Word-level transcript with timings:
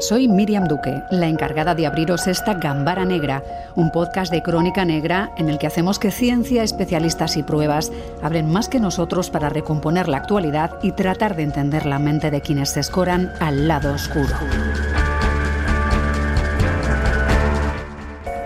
Soy 0.00 0.28
Miriam 0.28 0.68
Duque, 0.68 1.02
la 1.10 1.26
encargada 1.26 1.74
de 1.74 1.84
abriros 1.84 2.28
esta 2.28 2.54
Gambara 2.54 3.04
Negra, 3.04 3.42
un 3.74 3.90
podcast 3.90 4.30
de 4.30 4.44
crónica 4.44 4.84
negra 4.84 5.32
en 5.36 5.48
el 5.48 5.58
que 5.58 5.66
hacemos 5.66 5.98
que 5.98 6.12
ciencia, 6.12 6.62
especialistas 6.62 7.36
y 7.36 7.42
pruebas 7.42 7.90
hablen 8.22 8.48
más 8.48 8.68
que 8.68 8.78
nosotros 8.78 9.28
para 9.28 9.48
recomponer 9.48 10.06
la 10.06 10.18
actualidad 10.18 10.78
y 10.84 10.92
tratar 10.92 11.34
de 11.34 11.42
entender 11.42 11.84
la 11.84 11.98
mente 11.98 12.30
de 12.30 12.40
quienes 12.40 12.70
se 12.70 12.78
escoran 12.78 13.32
al 13.40 13.66
lado 13.66 13.92
oscuro. 13.92 14.36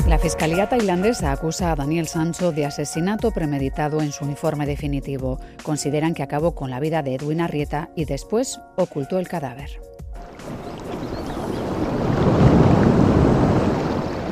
La 0.09 0.19
Fiscalía 0.19 0.71
tailandesa 0.71 1.33
acusa 1.33 1.71
a 1.71 1.77
Daniel 1.77 2.09
Sancho 2.09 2.53
de 2.53 2.65
asesinato 2.65 3.31
premeditado 3.31 4.01
en 4.01 4.13
su 4.13 4.25
informe 4.25 4.65
definitivo. 4.65 5.39
Consideran 5.63 6.15
que 6.15 6.23
acabó 6.23 6.55
con 6.55 6.71
la 6.71 6.81
vida 6.81 7.03
de 7.03 7.17
Edwin 7.17 7.43
Arrieta 7.43 7.91
y 7.95 8.07
después 8.07 8.59
ocultó 8.77 9.19
el 9.19 9.29
cadáver. 9.29 9.92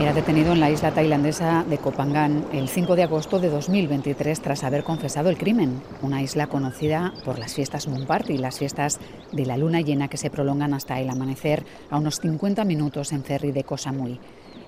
Era 0.01 0.15
detenido 0.15 0.55
en 0.55 0.61
la 0.61 0.71
isla 0.71 0.93
tailandesa 0.93 1.63
de 1.69 1.77
Kopangan 1.77 2.47
el 2.55 2.71
5 2.71 2.97
de 2.97 3.03
agosto 3.03 3.39
de 3.39 3.51
2023 3.51 4.41
tras 4.41 4.65
haber 4.65 4.83
confesado 4.83 5.29
el 5.29 5.37
crimen. 5.37 5.83
Una 6.01 6.23
isla 6.23 6.47
conocida 6.47 7.13
por 7.23 7.39
las 7.39 7.53
fiestas 7.53 7.87
y 8.29 8.39
las 8.39 8.59
fiestas 8.59 8.99
de 9.31 9.45
la 9.45 9.59
luna 9.59 9.83
llena 9.83 10.09
que 10.09 10.17
se 10.17 10.31
prolongan 10.31 10.73
hasta 10.73 10.99
el 10.99 11.11
amanecer 11.11 11.67
a 11.91 11.99
unos 11.99 12.19
50 12.21 12.65
minutos 12.65 13.13
en 13.13 13.25
ferry 13.25 13.53
de 13.53 13.65
Koh 13.65 13.77
Samui. 13.77 14.19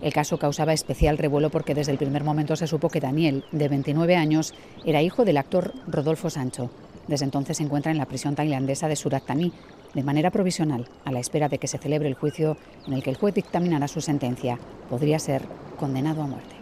El 0.02 0.12
caso 0.12 0.36
causaba 0.36 0.74
especial 0.74 1.16
revuelo 1.16 1.48
porque 1.48 1.74
desde 1.74 1.92
el 1.92 1.98
primer 1.98 2.24
momento 2.24 2.54
se 2.54 2.66
supo 2.66 2.90
que 2.90 3.00
Daniel, 3.00 3.46
de 3.52 3.68
29 3.68 4.16
años, 4.16 4.52
era 4.84 5.00
hijo 5.00 5.24
del 5.24 5.38
actor 5.38 5.72
Rodolfo 5.86 6.28
Sancho. 6.28 6.68
Desde 7.08 7.24
entonces 7.24 7.56
se 7.56 7.62
encuentra 7.62 7.92
en 7.92 7.98
la 7.98 8.06
prisión 8.06 8.34
tailandesa 8.34 8.88
de 8.88 8.96
Surat 8.96 9.24
Thani, 9.24 9.52
de 9.94 10.02
manera 10.02 10.30
provisional, 10.30 10.88
a 11.04 11.12
la 11.12 11.20
espera 11.20 11.48
de 11.48 11.58
que 11.58 11.68
se 11.68 11.78
celebre 11.78 12.08
el 12.08 12.14
juicio 12.14 12.56
en 12.86 12.94
el 12.94 13.02
que 13.02 13.10
el 13.10 13.16
juez 13.16 13.34
dictaminará 13.34 13.88
su 13.88 14.00
sentencia. 14.00 14.58
Podría 14.88 15.18
ser 15.18 15.42
condenado 15.78 16.22
a 16.22 16.26
muerte. 16.26 16.54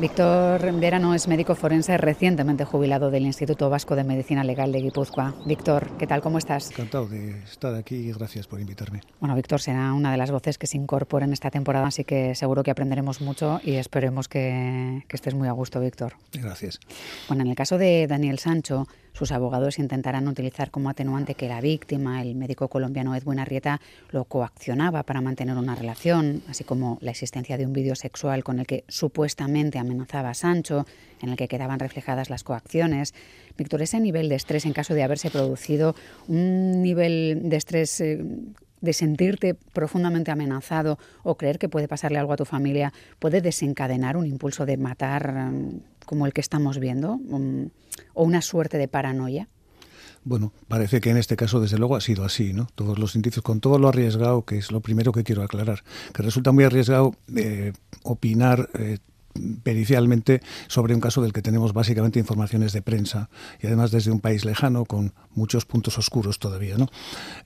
Víctor 0.00 0.72
Verano 0.80 1.14
es 1.14 1.28
médico 1.28 1.54
forense 1.54 1.98
recientemente 1.98 2.64
jubilado 2.64 3.10
del 3.10 3.26
Instituto 3.26 3.68
Vasco 3.68 3.94
de 3.96 4.02
Medicina 4.02 4.42
Legal 4.42 4.72
de 4.72 4.80
Guipúzcoa. 4.80 5.34
Víctor, 5.44 5.98
¿qué 5.98 6.06
tal? 6.06 6.22
¿Cómo 6.22 6.38
estás? 6.38 6.70
Encantado 6.70 7.06
de 7.06 7.42
estar 7.42 7.74
aquí 7.74 7.96
y 7.96 8.12
gracias 8.12 8.46
por 8.46 8.60
invitarme. 8.60 9.02
Bueno, 9.20 9.34
Víctor 9.34 9.60
será 9.60 9.92
una 9.92 10.10
de 10.10 10.16
las 10.16 10.30
voces 10.30 10.56
que 10.56 10.66
se 10.66 10.78
incorporen 10.78 11.34
esta 11.34 11.50
temporada, 11.50 11.86
así 11.86 12.04
que 12.04 12.34
seguro 12.34 12.62
que 12.62 12.70
aprenderemos 12.70 13.20
mucho 13.20 13.60
y 13.62 13.74
esperemos 13.74 14.26
que, 14.26 15.04
que 15.06 15.16
estés 15.16 15.34
muy 15.34 15.48
a 15.48 15.52
gusto, 15.52 15.80
Víctor. 15.80 16.14
Gracias. 16.32 16.80
Bueno, 17.28 17.42
en 17.42 17.50
el 17.50 17.54
caso 17.54 17.76
de 17.76 18.06
Daniel 18.06 18.38
Sancho, 18.38 18.86
sus 19.12 19.32
abogados 19.32 19.78
intentarán 19.78 20.28
utilizar 20.28 20.70
como 20.70 20.90
atenuante 20.90 21.34
que 21.34 21.48
la 21.48 21.60
víctima, 21.60 22.22
el 22.22 22.34
médico 22.34 22.68
colombiano 22.68 23.14
Edwin 23.14 23.38
Arrieta, 23.38 23.80
lo 24.10 24.24
coaccionaba 24.24 25.02
para 25.02 25.20
mantener 25.20 25.56
una 25.56 25.74
relación, 25.74 26.42
así 26.48 26.64
como 26.64 26.98
la 27.00 27.10
existencia 27.10 27.56
de 27.56 27.66
un 27.66 27.72
vídeo 27.72 27.94
sexual 27.94 28.44
con 28.44 28.58
el 28.58 28.66
que 28.66 28.84
supuestamente 28.88 29.78
amenazaba 29.78 30.30
a 30.30 30.34
Sancho, 30.34 30.86
en 31.20 31.30
el 31.30 31.36
que 31.36 31.48
quedaban 31.48 31.78
reflejadas 31.78 32.30
las 32.30 32.44
coacciones. 32.44 33.14
Víctor, 33.56 33.82
ese 33.82 34.00
nivel 34.00 34.28
de 34.28 34.36
estrés 34.36 34.64
en 34.66 34.72
caso 34.72 34.94
de 34.94 35.02
haberse 35.02 35.30
producido 35.30 35.94
un 36.28 36.82
nivel 36.82 37.40
de 37.44 37.56
estrés 37.56 38.00
eh, 38.00 38.24
de 38.80 38.92
sentirte 38.92 39.54
profundamente 39.54 40.30
amenazado 40.30 40.98
o 41.22 41.36
creer 41.36 41.58
que 41.58 41.68
puede 41.68 41.88
pasarle 41.88 42.18
algo 42.18 42.32
a 42.32 42.36
tu 42.36 42.44
familia, 42.44 42.92
puede 43.18 43.40
desencadenar 43.40 44.16
un 44.16 44.26
impulso 44.26 44.66
de 44.66 44.76
matar 44.76 45.52
mm, 45.52 45.80
como 46.06 46.26
el 46.26 46.32
que 46.32 46.40
estamos 46.40 46.78
viendo 46.78 47.18
mm, 47.18 47.66
o 48.14 48.24
una 48.24 48.42
suerte 48.42 48.78
de 48.78 48.88
paranoia? 48.88 49.48
Bueno, 50.22 50.52
parece 50.68 51.00
que 51.00 51.10
en 51.10 51.16
este 51.16 51.36
caso 51.36 51.60
desde 51.60 51.78
luego 51.78 51.96
ha 51.96 52.00
sido 52.00 52.24
así, 52.24 52.52
¿no? 52.52 52.68
Todos 52.74 52.98
los 52.98 53.16
indicios, 53.16 53.42
con 53.42 53.60
todo 53.60 53.78
lo 53.78 53.88
arriesgado, 53.88 54.44
que 54.44 54.58
es 54.58 54.70
lo 54.70 54.80
primero 54.80 55.12
que 55.12 55.24
quiero 55.24 55.42
aclarar, 55.42 55.82
que 56.12 56.22
resulta 56.22 56.52
muy 56.52 56.64
arriesgado 56.64 57.14
eh, 57.34 57.72
opinar 58.02 58.68
eh, 58.74 58.98
pericialmente 59.62 60.40
sobre 60.66 60.94
un 60.94 61.00
caso 61.00 61.22
del 61.22 61.32
que 61.32 61.42
tenemos 61.42 61.72
básicamente 61.72 62.18
informaciones 62.18 62.72
de 62.72 62.82
prensa 62.82 63.30
y 63.60 63.66
además 63.66 63.90
desde 63.90 64.10
un 64.10 64.20
país 64.20 64.44
lejano 64.44 64.84
con 64.84 65.12
muchos 65.34 65.64
puntos 65.64 65.98
oscuros 65.98 66.38
todavía. 66.38 66.76
¿no? 66.76 66.88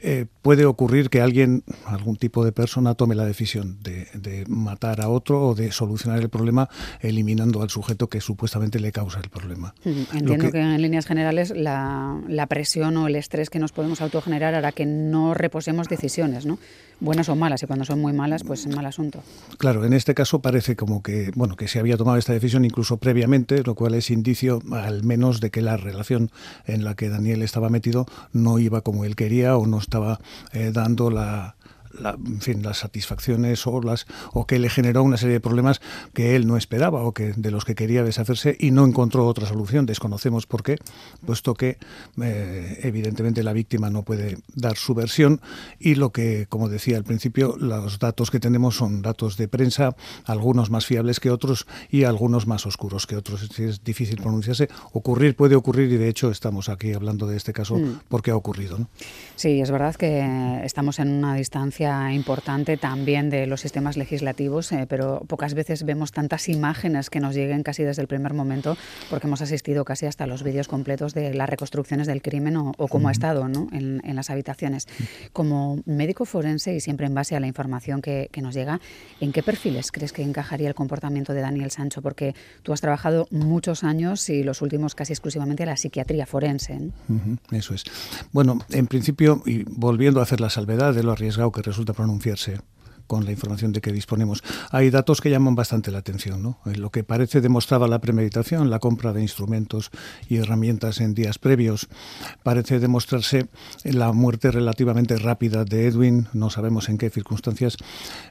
Eh, 0.00 0.26
puede 0.42 0.64
ocurrir 0.64 1.10
que 1.10 1.20
alguien, 1.20 1.62
algún 1.86 2.16
tipo 2.16 2.44
de 2.44 2.52
persona, 2.52 2.94
tome 2.94 3.14
la 3.14 3.24
decisión 3.24 3.78
de, 3.82 4.44
matar 4.48 5.00
a 5.00 5.08
otro 5.08 5.48
o 5.48 5.54
de 5.54 5.72
solucionar 5.72 6.20
el 6.20 6.28
problema 6.28 6.68
eliminando 7.00 7.62
al 7.62 7.70
sujeto 7.70 8.08
que 8.08 8.20
supuestamente 8.20 8.80
le 8.80 8.92
causa 8.92 9.20
el 9.20 9.28
problema. 9.28 9.74
Entiendo 9.84 10.50
que, 10.50 10.60
en 10.60 10.80
líneas 10.80 11.06
generales 11.06 11.52
la, 11.54 12.20
la, 12.28 12.46
presión 12.46 12.96
o 12.96 13.06
el 13.06 13.16
estrés 13.16 13.50
que 13.50 13.58
nos 13.58 13.72
podemos 13.72 14.00
autogenerar 14.00 14.54
hará 14.54 14.72
que 14.72 14.86
no 14.86 15.34
reposemos 15.34 15.88
decisiones, 15.88 16.46
¿no? 16.46 16.58
buenas 17.00 17.28
o 17.28 17.36
malas, 17.36 17.62
y 17.62 17.66
cuando 17.66 17.84
son 17.84 18.00
muy 18.00 18.12
malas, 18.12 18.42
pues 18.44 18.66
es 18.66 18.74
mal 18.74 18.86
asunto. 18.86 19.22
Claro, 19.58 19.84
en 19.84 19.92
este 19.92 20.14
caso 20.14 20.40
parece 20.40 20.76
como 20.76 21.02
que, 21.02 21.30
bueno, 21.34 21.56
que 21.56 21.68
se 21.74 21.80
había 21.80 21.96
tomado 21.96 22.18
esta 22.18 22.32
decisión 22.32 22.64
incluso 22.64 22.98
previamente, 22.98 23.64
lo 23.64 23.74
cual 23.74 23.94
es 23.94 24.08
indicio 24.08 24.62
al 24.70 25.02
menos 25.02 25.40
de 25.40 25.50
que 25.50 25.60
la 25.60 25.76
relación 25.76 26.30
en 26.66 26.84
la 26.84 26.94
que 26.94 27.08
Daniel 27.08 27.42
estaba 27.42 27.68
metido 27.68 28.06
no 28.32 28.60
iba 28.60 28.82
como 28.82 29.04
él 29.04 29.16
quería 29.16 29.56
o 29.56 29.66
no 29.66 29.78
estaba 29.78 30.20
eh, 30.52 30.70
dando 30.72 31.10
la, 31.10 31.56
en 31.98 32.40
fin, 32.40 32.62
las 32.62 32.78
satisfacciones 32.78 33.66
o, 33.66 33.80
las, 33.80 34.06
o 34.32 34.46
que 34.46 34.58
le 34.58 34.68
generó 34.68 35.02
una 35.02 35.16
serie 35.16 35.34
de 35.34 35.40
problemas 35.40 35.80
que 36.12 36.36
él 36.36 36.46
no 36.46 36.56
esperaba 36.56 37.02
o 37.02 37.12
que 37.12 37.32
de 37.36 37.50
los 37.50 37.64
que 37.64 37.74
quería 37.74 38.02
deshacerse 38.02 38.56
y 38.58 38.70
no 38.70 38.84
encontró 38.84 39.26
otra 39.26 39.46
solución. 39.46 39.86
Desconocemos 39.86 40.46
por 40.46 40.62
qué, 40.62 40.78
puesto 41.24 41.54
que 41.54 41.78
eh, 42.20 42.80
evidentemente 42.82 43.42
la 43.42 43.52
víctima 43.52 43.90
no 43.90 44.02
puede 44.02 44.38
dar 44.54 44.76
su 44.76 44.94
versión 44.94 45.40
y 45.78 45.94
lo 45.94 46.10
que, 46.10 46.46
como 46.48 46.68
decía 46.68 46.96
al 46.96 47.04
principio, 47.04 47.56
los 47.58 47.98
datos 47.98 48.30
que 48.30 48.40
tenemos 48.40 48.76
son 48.76 49.02
datos 49.02 49.36
de 49.36 49.48
prensa, 49.48 49.96
algunos 50.24 50.70
más 50.70 50.86
fiables 50.86 51.20
que 51.20 51.30
otros 51.30 51.66
y 51.90 52.04
algunos 52.04 52.46
más 52.46 52.66
oscuros 52.66 53.06
que 53.06 53.16
otros. 53.16 53.42
Es 53.58 53.84
difícil 53.84 54.20
pronunciarse. 54.20 54.68
Ocurrir 54.92 55.36
puede 55.36 55.54
ocurrir 55.54 55.92
y 55.92 55.96
de 55.96 56.08
hecho 56.08 56.30
estamos 56.30 56.68
aquí 56.68 56.92
hablando 56.92 57.26
de 57.26 57.36
este 57.36 57.52
caso 57.52 57.76
mm. 57.76 58.00
porque 58.08 58.30
ha 58.30 58.36
ocurrido. 58.36 58.78
¿no? 58.78 58.88
Sí, 59.36 59.60
es 59.60 59.70
verdad 59.70 59.94
que 59.94 60.60
estamos 60.64 60.98
en 60.98 61.08
una 61.10 61.34
distancia 61.34 61.83
importante 62.12 62.76
también 62.76 63.30
de 63.30 63.46
los 63.46 63.60
sistemas 63.60 63.96
legislativos, 63.96 64.72
eh, 64.72 64.86
pero 64.88 65.22
pocas 65.26 65.54
veces 65.54 65.84
vemos 65.84 66.12
tantas 66.12 66.48
imágenes 66.48 67.10
que 67.10 67.20
nos 67.20 67.34
lleguen 67.34 67.62
casi 67.62 67.82
desde 67.82 68.02
el 68.02 68.08
primer 68.08 68.34
momento, 68.34 68.76
porque 69.10 69.26
hemos 69.26 69.42
asistido 69.42 69.84
casi 69.84 70.06
hasta 70.06 70.26
los 70.26 70.42
vídeos 70.42 70.68
completos 70.68 71.14
de 71.14 71.34
las 71.34 71.48
reconstrucciones 71.48 72.06
del 72.06 72.22
crimen 72.22 72.56
o, 72.56 72.72
cómo 72.88 73.08
ha 73.08 73.12
estado 73.12 73.48
¿no? 73.48 73.68
en, 73.72 74.00
las 74.14 74.30
habitaciones. 74.30 74.86
Como 75.32 75.82
médico 75.86 76.24
forense 76.24 76.74
y 76.74 76.80
siempre 76.80 77.06
en 77.06 77.14
base 77.14 77.36
a 77.36 77.40
la 77.40 77.46
información 77.46 78.00
que, 78.00 78.30
nos 78.42 78.54
llega, 78.54 78.80
¿en 79.20 79.32
qué 79.32 79.42
perfiles 79.42 79.90
crees 79.90 80.12
que 80.12 80.22
encajaría 80.22 80.68
el 80.68 80.74
comportamiento 80.74 81.32
de 81.32 81.40
Daniel 81.40 81.70
Sancho? 81.70 82.02
Porque 82.02 82.34
tú 82.62 82.72
has 82.72 82.80
trabajado 82.80 83.26
muchos 83.30 83.84
años 83.84 84.28
y 84.28 84.42
los 84.42 84.60
últimos 84.60 84.94
casi 84.94 85.12
exclusivamente 85.12 85.62
en 85.62 85.70
la 85.70 85.76
psiquiatría 85.76 86.26
forense. 86.26 86.78
Eso 87.50 87.74
es. 87.74 87.84
Bueno, 88.32 88.58
en 88.70 88.86
principio, 88.86 89.42
y 89.46 89.64
volviendo 89.64 90.20
a 90.20 90.24
hacer 90.24 90.40
la 90.40 90.50
salvedad 90.50 90.94
de 90.94 91.02
lo 91.02 91.12
arriesgado 91.12 91.50
que 91.52 91.62
resulta 91.62 91.73
pronunciarse 91.94 92.58
con 93.06 93.24
la 93.24 93.32
información 93.32 93.72
de 93.72 93.80
que 93.80 93.92
disponemos. 93.92 94.42
Hay 94.70 94.90
datos 94.90 95.20
que 95.20 95.30
llaman 95.30 95.54
bastante 95.54 95.90
la 95.90 95.98
atención. 95.98 96.42
¿no? 96.42 96.58
Lo 96.64 96.90
que 96.90 97.04
parece 97.04 97.40
demostraba 97.40 97.88
la 97.88 98.00
premeditación, 98.00 98.70
la 98.70 98.78
compra 98.78 99.12
de 99.12 99.22
instrumentos 99.22 99.90
y 100.28 100.36
herramientas 100.36 101.00
en 101.00 101.14
días 101.14 101.38
previos, 101.38 101.88
parece 102.42 102.80
demostrarse 102.80 103.48
la 103.84 104.12
muerte 104.12 104.50
relativamente 104.50 105.16
rápida 105.16 105.64
de 105.64 105.86
Edwin, 105.86 106.28
no 106.32 106.50
sabemos 106.50 106.88
en 106.88 106.98
qué 106.98 107.10
circunstancias. 107.10 107.76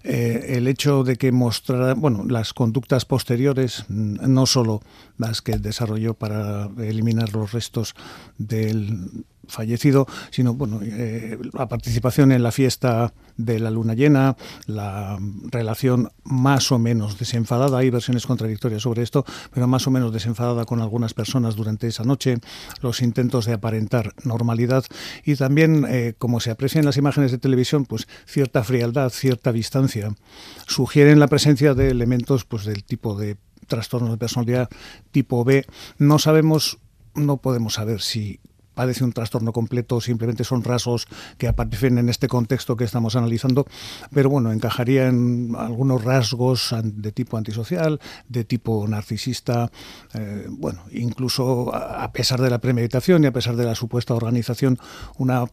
Eh, 0.03 0.55
el 0.57 0.67
hecho 0.67 1.03
de 1.03 1.17
que 1.17 1.31
mostrara, 1.31 1.93
bueno, 1.93 2.25
las 2.27 2.53
conductas 2.53 3.05
posteriores, 3.05 3.85
no 3.89 4.45
solo 4.45 4.81
las 5.17 5.41
que 5.41 5.57
desarrolló 5.57 6.13
para 6.13 6.69
eliminar 6.77 7.33
los 7.33 7.51
restos 7.51 7.95
del 8.37 9.25
fallecido, 9.47 10.07
sino 10.31 10.53
bueno, 10.53 10.79
eh, 10.84 11.37
la 11.53 11.67
participación 11.67 12.31
en 12.31 12.43
la 12.43 12.51
fiesta 12.51 13.13
de 13.37 13.59
la 13.59 13.72
luna 13.72 13.93
llena, 13.93 14.35
la 14.66 15.17
relación 15.51 16.11
más 16.23 16.72
o 16.72 16.79
menos 16.79 17.17
desenfadada, 17.17 17.78
hay 17.78 17.90
versiones 17.90 18.25
contradictorias 18.25 18.84
sobre 18.84 19.03
esto, 19.03 19.25
pero 19.53 19.67
más 19.67 19.87
o 19.87 19.91
menos 19.91 20.13
desenfadada 20.13 20.66
con 20.66 20.81
algunas 20.81 21.13
personas 21.13 21.55
durante 21.55 21.87
esa 21.87 22.03
noche, 22.03 22.37
los 22.81 23.01
intentos 23.01 23.45
de 23.45 23.53
aparentar 23.53 24.13
normalidad 24.23 24.85
y 25.25 25.35
también, 25.35 25.85
eh, 25.89 26.13
como 26.17 26.39
se 26.39 26.51
aprecia 26.51 26.79
en 26.79 26.85
las 26.85 26.97
imágenes 26.97 27.31
de 27.31 27.37
televisión, 27.37 27.85
pues 27.85 28.07
cierta 28.25 28.63
frialdad, 28.63 29.09
cierta 29.09 29.51
distancia, 29.51 30.16
sugieren 30.67 31.19
la 31.19 31.28
presencia 31.28 31.73
de 31.73 31.89
elementos 31.89 32.46
pues 32.46 32.66
del 32.66 32.84
tipo 32.84 33.17
de 33.17 33.37
trastorno 33.67 34.11
de 34.11 34.17
personalidad 34.17 34.69
tipo 35.11 35.43
B. 35.43 35.66
No 35.97 36.19
sabemos, 36.19 36.79
no 37.16 37.37
podemos 37.37 37.75
saber 37.75 38.01
si 38.01 38.39
padece 38.73 39.03
un 39.03 39.14
trastorno 39.14 39.52
completo, 39.52 40.02
simplemente 40.02 40.43
son 40.43 40.64
rasgos 40.64 41.08
que 41.37 41.47
aparecen 41.47 41.97
en 41.97 42.09
este 42.09 42.28
contexto 42.28 42.75
que 42.75 42.84
estamos 42.84 43.16
analizando, 43.16 43.66
pero 44.14 44.29
bueno, 44.29 44.52
encajaría 44.52 45.08
en 45.08 45.55
algunos 45.58 46.03
rasgos 46.03 46.75
de 46.84 47.11
tipo 47.11 47.37
antisocial, 47.37 47.99
de 48.28 48.43
tipo 48.43 48.87
narcisista, 48.87 49.72
eh, 50.14 50.47
bueno, 50.49 50.84
incluso 50.91 51.73
a 51.73 52.11
pesar 52.11 52.41
de 52.41 52.49
la 52.49 52.59
premeditación 52.59 53.23
y 53.23 53.28
a 53.28 53.34
pesar 53.34 53.55
de 53.55 53.66
la 53.66 53.75
supuesta 53.75 54.14
organización, 54.14 54.79
una 55.17 55.46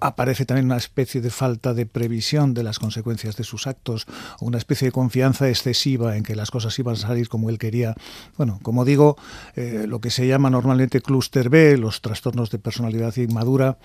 aparece 0.00 0.44
también 0.44 0.66
una 0.66 0.76
especie 0.76 1.20
de 1.20 1.30
falta 1.30 1.74
de 1.74 1.86
previsión 1.86 2.54
de 2.54 2.62
las 2.62 2.78
consecuencias 2.78 3.36
de 3.36 3.44
sus 3.44 3.66
actos, 3.66 4.06
una 4.40 4.58
especie 4.58 4.86
de 4.86 4.92
confianza 4.92 5.48
excesiva 5.48 6.16
en 6.16 6.22
que 6.22 6.36
las 6.36 6.50
cosas 6.50 6.78
iban 6.78 6.94
a 6.94 6.98
salir 6.98 7.28
como 7.28 7.50
él 7.50 7.58
quería. 7.58 7.94
Bueno, 8.36 8.58
como 8.62 8.84
digo, 8.84 9.16
eh, 9.56 9.84
lo 9.86 10.00
que 10.00 10.10
se 10.10 10.26
llama 10.26 10.50
normalmente 10.50 11.00
clúster 11.00 11.48
B, 11.48 11.76
los 11.78 12.00
trastornos 12.00 12.50
de 12.50 12.58
personalidad 12.58 13.16
inmadura, 13.16 13.78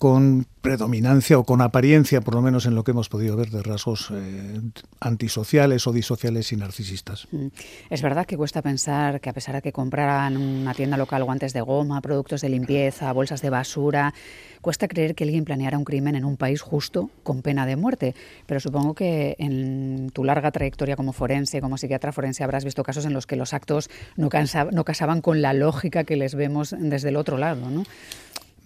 con 0.00 0.46
predominancia 0.62 1.38
o 1.38 1.44
con 1.44 1.60
apariencia, 1.60 2.22
por 2.22 2.34
lo 2.34 2.40
menos 2.40 2.64
en 2.64 2.74
lo 2.74 2.84
que 2.84 2.92
hemos 2.92 3.10
podido 3.10 3.36
ver, 3.36 3.50
de 3.50 3.62
rasgos 3.62 4.10
eh, 4.10 4.58
antisociales 4.98 5.86
o 5.86 5.92
disociales 5.92 6.52
y 6.52 6.56
narcisistas. 6.56 7.28
Mm. 7.30 7.48
Es 7.90 8.00
verdad 8.00 8.24
que 8.24 8.38
cuesta 8.38 8.62
pensar 8.62 9.20
que 9.20 9.28
a 9.28 9.34
pesar 9.34 9.56
de 9.56 9.60
que 9.60 9.72
compraran 9.72 10.38
una 10.38 10.72
tienda 10.72 10.96
local 10.96 11.22
guantes 11.24 11.52
de 11.52 11.60
goma, 11.60 12.00
productos 12.00 12.40
de 12.40 12.48
limpieza, 12.48 13.12
bolsas 13.12 13.42
de 13.42 13.50
basura, 13.50 14.14
cuesta 14.62 14.88
creer 14.88 15.14
que 15.14 15.24
alguien 15.24 15.44
planeara 15.44 15.76
un 15.76 15.84
crimen 15.84 16.14
en 16.14 16.24
un 16.24 16.38
país 16.38 16.62
justo 16.62 17.10
con 17.22 17.42
pena 17.42 17.66
de 17.66 17.76
muerte. 17.76 18.14
Pero 18.46 18.58
supongo 18.58 18.94
que 18.94 19.36
en 19.38 20.08
tu 20.14 20.24
larga 20.24 20.50
trayectoria 20.50 20.96
como 20.96 21.12
forense, 21.12 21.60
como 21.60 21.76
psiquiatra 21.76 22.10
forense, 22.10 22.42
habrás 22.42 22.64
visto 22.64 22.82
casos 22.84 23.04
en 23.04 23.12
los 23.12 23.26
que 23.26 23.36
los 23.36 23.52
actos 23.52 23.90
no, 24.16 24.30
no 24.72 24.84
casaban 24.84 25.20
con 25.20 25.42
la 25.42 25.52
lógica 25.52 26.04
que 26.04 26.16
les 26.16 26.34
vemos 26.34 26.74
desde 26.78 27.10
el 27.10 27.16
otro 27.16 27.36
lado, 27.36 27.68
¿no? 27.68 27.84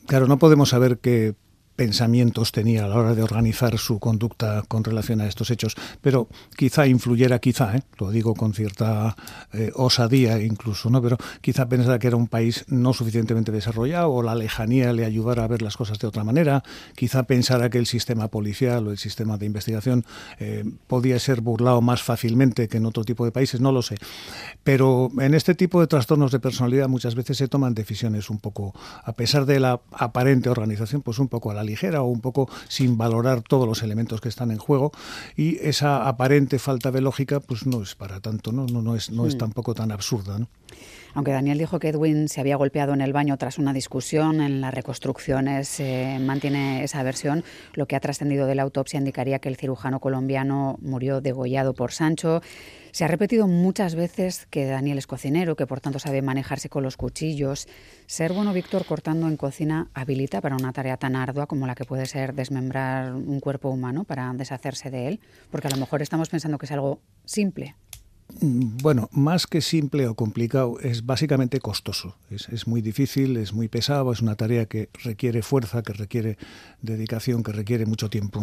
Claro, 0.06 0.26
no 0.26 0.38
podemos 0.38 0.68
saber 0.68 0.98
qué 0.98 1.34
pensamientos 1.76 2.52
tenía 2.52 2.84
a 2.84 2.88
la 2.88 2.96
hora 2.96 3.14
de 3.14 3.22
organizar 3.22 3.78
su 3.78 3.98
conducta 3.98 4.62
con 4.68 4.84
relación 4.84 5.20
a 5.20 5.26
estos 5.26 5.50
hechos, 5.50 5.74
pero 6.00 6.28
quizá 6.56 6.86
influyera, 6.86 7.38
quizá, 7.38 7.76
¿eh? 7.76 7.82
lo 7.98 8.10
digo 8.10 8.34
con 8.34 8.54
cierta 8.54 9.16
eh, 9.52 9.72
osadía 9.74 10.40
incluso, 10.40 10.90
¿no? 10.90 11.02
pero 11.02 11.16
quizá 11.40 11.68
pensara 11.68 11.98
que 11.98 12.06
era 12.06 12.16
un 12.16 12.28
país 12.28 12.64
no 12.68 12.92
suficientemente 12.92 13.52
desarrollado 13.52 14.12
o 14.12 14.22
la 14.22 14.34
lejanía 14.34 14.92
le 14.92 15.04
ayudara 15.04 15.44
a 15.44 15.48
ver 15.48 15.62
las 15.62 15.76
cosas 15.76 15.98
de 15.98 16.06
otra 16.06 16.24
manera, 16.24 16.62
quizá 16.94 17.24
pensara 17.24 17.70
que 17.70 17.78
el 17.78 17.86
sistema 17.86 18.28
policial 18.28 18.86
o 18.86 18.90
el 18.90 18.98
sistema 18.98 19.36
de 19.36 19.46
investigación 19.46 20.04
eh, 20.38 20.64
podía 20.86 21.18
ser 21.18 21.40
burlado 21.40 21.80
más 21.80 22.02
fácilmente 22.02 22.68
que 22.68 22.76
en 22.76 22.86
otro 22.86 23.04
tipo 23.04 23.24
de 23.24 23.32
países, 23.32 23.60
no 23.60 23.72
lo 23.72 23.82
sé. 23.82 23.96
Pero 24.62 25.10
en 25.18 25.34
este 25.34 25.54
tipo 25.54 25.80
de 25.80 25.86
trastornos 25.86 26.30
de 26.30 26.38
personalidad 26.38 26.88
muchas 26.88 27.14
veces 27.14 27.38
se 27.38 27.48
toman 27.48 27.74
decisiones 27.74 28.30
un 28.30 28.38
poco, 28.38 28.74
a 29.02 29.12
pesar 29.14 29.44
de 29.46 29.60
la 29.60 29.80
aparente 29.92 30.48
organización, 30.48 31.02
pues 31.02 31.18
un 31.18 31.28
poco 31.28 31.50
a 31.50 31.54
la 31.54 31.63
ligera 31.64 32.02
o 32.02 32.06
un 32.06 32.20
poco 32.20 32.48
sin 32.68 32.96
valorar 32.96 33.42
todos 33.42 33.66
los 33.66 33.82
elementos 33.82 34.20
que 34.20 34.28
están 34.28 34.50
en 34.50 34.58
juego. 34.58 34.92
Y 35.36 35.56
esa 35.58 36.08
aparente 36.08 36.58
falta 36.58 36.90
de 36.90 37.00
lógica 37.00 37.40
pues 37.40 37.66
no 37.66 37.82
es 37.82 37.94
para 37.94 38.20
tanto, 38.20 38.52
no, 38.52 38.66
no, 38.66 38.82
no 38.82 38.96
es, 38.96 39.10
no 39.10 39.26
es 39.26 39.36
tampoco 39.38 39.74
tan 39.74 39.90
absurda. 39.90 40.38
Aunque 41.14 41.30
Daniel 41.30 41.58
dijo 41.58 41.78
que 41.78 41.90
Edwin 41.90 42.28
se 42.28 42.40
había 42.40 42.56
golpeado 42.56 42.92
en 42.92 43.00
el 43.00 43.12
baño 43.12 43.36
tras 43.36 43.58
una 43.58 43.72
discusión, 43.72 44.40
en 44.40 44.60
las 44.60 44.74
reconstrucciones 44.74 45.80
mantiene 46.20 46.82
esa 46.82 47.02
versión. 47.04 47.44
Lo 47.74 47.86
que 47.86 47.94
ha 47.94 48.00
trascendido 48.00 48.46
de 48.46 48.56
la 48.56 48.62
autopsia 48.62 48.98
indicaría 48.98 49.38
que 49.38 49.48
el 49.48 49.56
cirujano 49.56 50.00
colombiano 50.00 50.76
murió 50.82 51.20
degollado 51.20 51.72
por 51.72 51.92
Sancho. 51.92 52.42
Se 52.90 53.04
ha 53.04 53.08
repetido 53.08 53.46
muchas 53.46 53.94
veces 53.94 54.46
que 54.50 54.66
Daniel 54.66 54.98
es 54.98 55.06
cocinero, 55.06 55.56
que 55.56 55.66
por 55.66 55.80
tanto 55.80 55.98
sabe 55.98 56.20
manejarse 56.20 56.68
con 56.68 56.82
los 56.82 56.96
cuchillos. 56.96 57.68
Ser 58.06 58.32
bueno 58.32 58.52
Víctor 58.52 58.84
cortando 58.84 59.28
en 59.28 59.36
cocina 59.36 59.88
habilita 59.94 60.40
para 60.40 60.56
una 60.56 60.72
tarea 60.72 60.96
tan 60.96 61.16
ardua 61.16 61.46
como 61.46 61.66
la 61.66 61.74
que 61.74 61.84
puede 61.84 62.06
ser 62.06 62.34
desmembrar 62.34 63.14
un 63.14 63.40
cuerpo 63.40 63.70
humano 63.70 64.04
para 64.04 64.32
deshacerse 64.34 64.90
de 64.90 65.08
él, 65.08 65.20
porque 65.50 65.68
a 65.68 65.70
lo 65.70 65.76
mejor 65.76 66.02
estamos 66.02 66.28
pensando 66.28 66.58
que 66.58 66.66
es 66.66 66.72
algo 66.72 67.00
simple. 67.24 67.76
Mm, 68.40 68.78
bueno, 68.78 69.08
más 69.12 69.46
que 69.46 69.60
simple 69.60 70.08
o 70.08 70.14
complicado, 70.14 70.78
es 70.80 71.04
básicamente 71.04 71.60
costoso. 71.60 72.16
Es, 72.30 72.66
muy 72.66 72.80
difícil, 72.80 73.36
es 73.36 73.52
muy 73.52 73.68
pesado, 73.68 74.12
es 74.12 74.20
una 74.20 74.34
tarea 74.34 74.66
que 74.66 74.88
requiere 75.04 75.42
fuerza, 75.42 75.82
que 75.82 75.92
requiere 75.92 76.36
dedicación, 76.80 77.42
que 77.42 77.52
requiere 77.52 77.86
mucho 77.86 78.10
tiempo. 78.10 78.42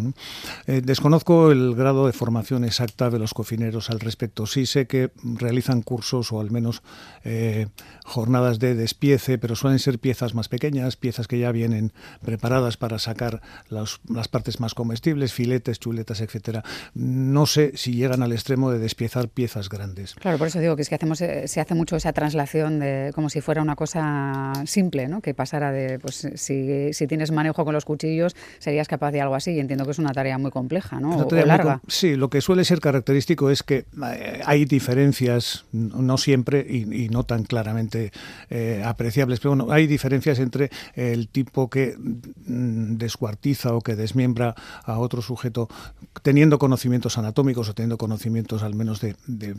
Eh, 0.66 0.82
desconozco 0.82 1.50
el 1.50 1.74
grado 1.74 2.06
de 2.06 2.12
formación 2.12 2.64
exacta 2.64 3.10
de 3.10 3.18
los 3.18 3.34
cocineros 3.34 3.90
al 3.90 4.00
respecto. 4.00 4.46
Sí 4.46 4.66
sé 4.66 4.86
que 4.86 5.10
realizan 5.22 5.82
cursos 5.82 6.32
o 6.32 6.40
al 6.40 6.50
menos 6.50 6.82
eh, 7.24 7.66
jornadas 8.04 8.58
de 8.58 8.74
despiece, 8.74 9.36
pero 9.36 9.56
suelen 9.56 9.78
ser 9.78 9.98
piezas 9.98 10.34
más 10.34 10.48
pequeñas, 10.48 10.96
piezas 10.96 11.28
que 11.28 11.38
ya 11.38 11.52
vienen 11.52 11.92
preparadas 12.24 12.76
para 12.76 12.98
sacar 12.98 13.42
las, 13.68 14.00
las 14.08 14.28
partes 14.28 14.58
más 14.60 14.74
comestibles, 14.74 15.32
filetes, 15.32 15.80
chuletas, 15.80 16.20
etcétera. 16.20 16.64
No 16.94 17.46
sé 17.46 17.72
si 17.76 17.94
llegan 17.94 18.22
al 18.22 18.32
extremo 18.32 18.70
de 18.70 18.78
despiezar 18.78 19.28
piezas 19.28 19.68
grandes. 19.72 20.14
Claro, 20.14 20.38
por 20.38 20.46
eso 20.46 20.60
digo 20.60 20.76
que 20.76 20.82
es 20.82 20.88
que 20.88 20.94
hacemos, 20.94 21.20
eh, 21.20 21.48
se 21.48 21.60
hace 21.60 21.74
mucho 21.74 21.96
esa 21.96 22.12
traslación 22.12 22.78
de 22.78 23.12
como 23.14 23.30
si 23.30 23.40
fuera 23.40 23.62
una 23.62 23.76
cosa 23.76 24.52
simple, 24.66 25.08
¿no? 25.08 25.20
Que 25.20 25.34
pasara 25.34 25.72
de, 25.72 25.98
pues 25.98 26.28
si, 26.34 26.92
si 26.92 27.06
tienes 27.06 27.30
manejo 27.30 27.64
con 27.64 27.74
los 27.74 27.84
cuchillos, 27.84 28.36
serías 28.58 28.88
capaz 28.88 29.10
de 29.12 29.20
algo 29.20 29.34
así. 29.34 29.52
Y 29.52 29.60
entiendo 29.60 29.84
que 29.84 29.92
es 29.92 29.98
una 29.98 30.12
tarea 30.12 30.38
muy 30.38 30.50
compleja, 30.50 31.00
¿no? 31.00 31.16
O, 31.16 31.30
larga. 31.30 31.80
sí, 31.88 32.16
lo 32.16 32.30
que 32.30 32.40
suele 32.40 32.64
ser 32.64 32.80
característico 32.80 33.50
es 33.50 33.62
que 33.62 33.86
eh, 34.14 34.40
hay 34.44 34.64
diferencias, 34.64 35.64
no 35.72 36.18
siempre 36.18 36.60
y, 36.60 37.08
no 37.08 37.24
tan 37.24 37.44
claramente 37.44 38.12
eh, 38.50 38.82
apreciables, 38.84 39.40
pero 39.40 39.54
bueno, 39.54 39.72
hay 39.72 39.86
diferencias 39.86 40.38
entre 40.38 40.70
el 40.94 41.28
tipo 41.28 41.68
que 41.68 41.96
mm, 41.96 42.96
descuartiza 42.96 43.74
o 43.74 43.80
que 43.80 43.96
desmiembra 43.96 44.54
a 44.84 44.98
otro 44.98 45.22
sujeto 45.22 45.68
teniendo 46.22 46.58
conocimientos 46.58 47.18
anatómicos 47.18 47.68
o 47.68 47.74
teniendo 47.74 47.98
conocimientos 47.98 48.62
al 48.62 48.74
menos 48.74 49.00
de, 49.00 49.16
de, 49.26 49.54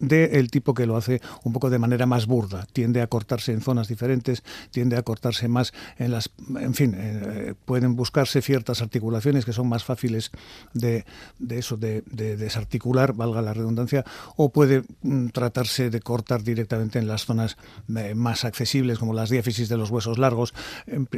el 0.00 0.50
tipo 0.50 0.74
que 0.74 0.86
lo 0.86 0.96
hace 0.96 1.20
un 1.44 1.52
poco 1.52 1.70
de 1.70 1.78
manera 1.78 2.06
más 2.06 2.26
burda. 2.26 2.66
Tiende 2.72 3.00
a 3.02 3.06
cortarse 3.06 3.52
en 3.52 3.60
zonas 3.60 3.88
diferentes, 3.88 4.42
tiende 4.70 4.96
a 4.96 5.02
cortarse 5.02 5.48
más 5.48 5.72
en 5.96 6.12
las... 6.12 6.30
En 6.58 6.74
fin, 6.74 6.94
eh, 6.96 7.54
pueden 7.64 7.96
buscarse 7.96 8.42
ciertas 8.42 8.82
articulaciones 8.82 9.44
que 9.44 9.52
son 9.52 9.68
más 9.68 9.84
fáciles 9.84 10.30
de, 10.72 11.04
de 11.38 11.58
eso, 11.58 11.76
de, 11.76 12.02
desarticular, 12.02 13.12
valga 13.12 13.42
la 13.42 13.54
redundancia, 13.54 14.04
o 14.36 14.50
puede 14.50 14.84
mm, 15.02 15.28
tratarse 15.28 15.90
de 15.90 16.00
cortar 16.00 16.42
directamente 16.42 16.98
en 16.98 17.08
las 17.08 17.24
zonas 17.24 17.56
eh, 17.96 18.14
más 18.14 18.44
accesibles, 18.44 18.98
como 18.98 19.14
las 19.14 19.30
diáfisis 19.30 19.68
de 19.68 19.76
los 19.76 19.90
huesos 19.90 20.18
largos. 20.18 20.54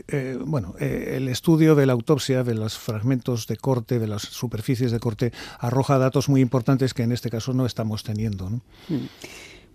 Eh, 0.09 0.39
bueno, 0.45 0.75
el 0.79 1.29
estudio 1.29 1.75
de 1.75 1.87
la 1.87 1.93
autopsia, 1.93 2.45
de 2.45 2.55
los 2.55 2.79
fragmentos 2.79 3.47
de 3.47 3.57
corte, 3.57 3.99
de 3.99 4.07
las 4.07 4.23
superficies 4.23 4.93
de 4.93 5.01
corte, 5.01 5.33
arroja 5.59 5.99
datos 5.99 6.29
muy 6.29 6.41
importantes 6.41 6.95
que 6.95 7.03
en 7.03 7.13
este 7.13 7.31
caso 7.31 7.53
no 7.53 7.67
estamos 7.67 8.00
teniendo. 8.03 8.51
¿no? 8.51 8.61
Mm. 8.89 9.07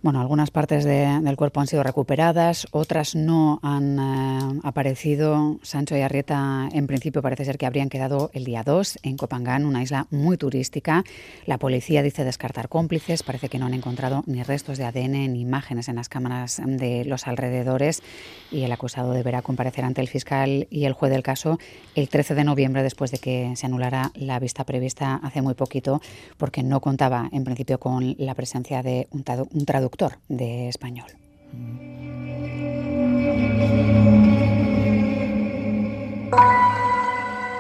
Bueno, 0.06 0.22
algunas 0.22 0.52
partes 0.52 0.84
del 0.84 1.36
cuerpo 1.36 1.62
han 1.62 1.66
sido 1.66 1.82
recuperadas, 1.82 2.68
otras 2.70 3.16
no 3.16 3.60
han 3.64 3.98
eh, 3.98 4.60
aparecido. 4.62 5.58
Sancho 5.64 5.98
y 5.98 6.02
Arrieta, 6.02 6.70
en 6.72 6.86
principio, 6.86 7.24
parece 7.24 7.44
ser 7.44 7.58
que 7.58 7.66
habrían 7.66 7.90
quedado 7.90 8.30
el 8.36 8.44
día 8.44 8.62
2 8.62 9.00
en 9.02 9.18
Copangán, 9.18 9.66
una 9.66 9.82
isla 9.82 10.06
muy 10.12 10.38
turística. 10.38 11.04
La 11.48 11.58
policía 11.58 12.04
dice 12.04 12.24
descartar 12.24 12.70
cómplices, 12.70 13.24
parece 13.24 13.50
que 13.50 13.58
no 13.58 13.66
han 13.66 13.74
encontrado 13.74 14.22
ni 14.28 14.44
restos 14.44 14.78
de 14.78 14.84
ADN 14.84 15.34
ni 15.34 15.42
imágenes 15.42 15.90
en 15.90 15.96
las 15.96 16.08
cámaras 16.08 16.62
de 16.64 17.04
los 17.06 17.26
alrededores. 17.26 18.04
Y 18.52 18.62
el 18.62 18.72
acusado 18.72 19.12
deberá 19.12 19.42
comparecer 19.42 19.86
ante 19.86 20.02
el 20.02 20.08
fiscal 20.08 20.68
y 20.70 20.86
el 20.86 20.94
juez 20.94 21.12
del 21.12 21.24
caso 21.24 21.58
el 21.96 22.10
13 22.10 22.36
de 22.36 22.44
noviembre, 22.44 22.84
después 22.84 23.10
de 23.10 23.18
que 23.18 23.56
se 23.56 23.66
anulara 23.66 24.12
la 24.14 24.38
vista 24.38 24.66
prevista 24.66 25.16
hace 25.24 25.42
muy 25.42 25.56
poquito, 25.56 26.00
porque 26.38 26.62
no 26.62 26.80
contaba, 26.80 27.28
en 27.32 27.44
principio, 27.44 27.80
con 27.80 28.14
la 28.20 28.36
presencia 28.36 28.84
de 28.84 29.08
un 29.10 29.66
traductor 29.66 29.95
de 30.28 30.68
español. 30.70 31.08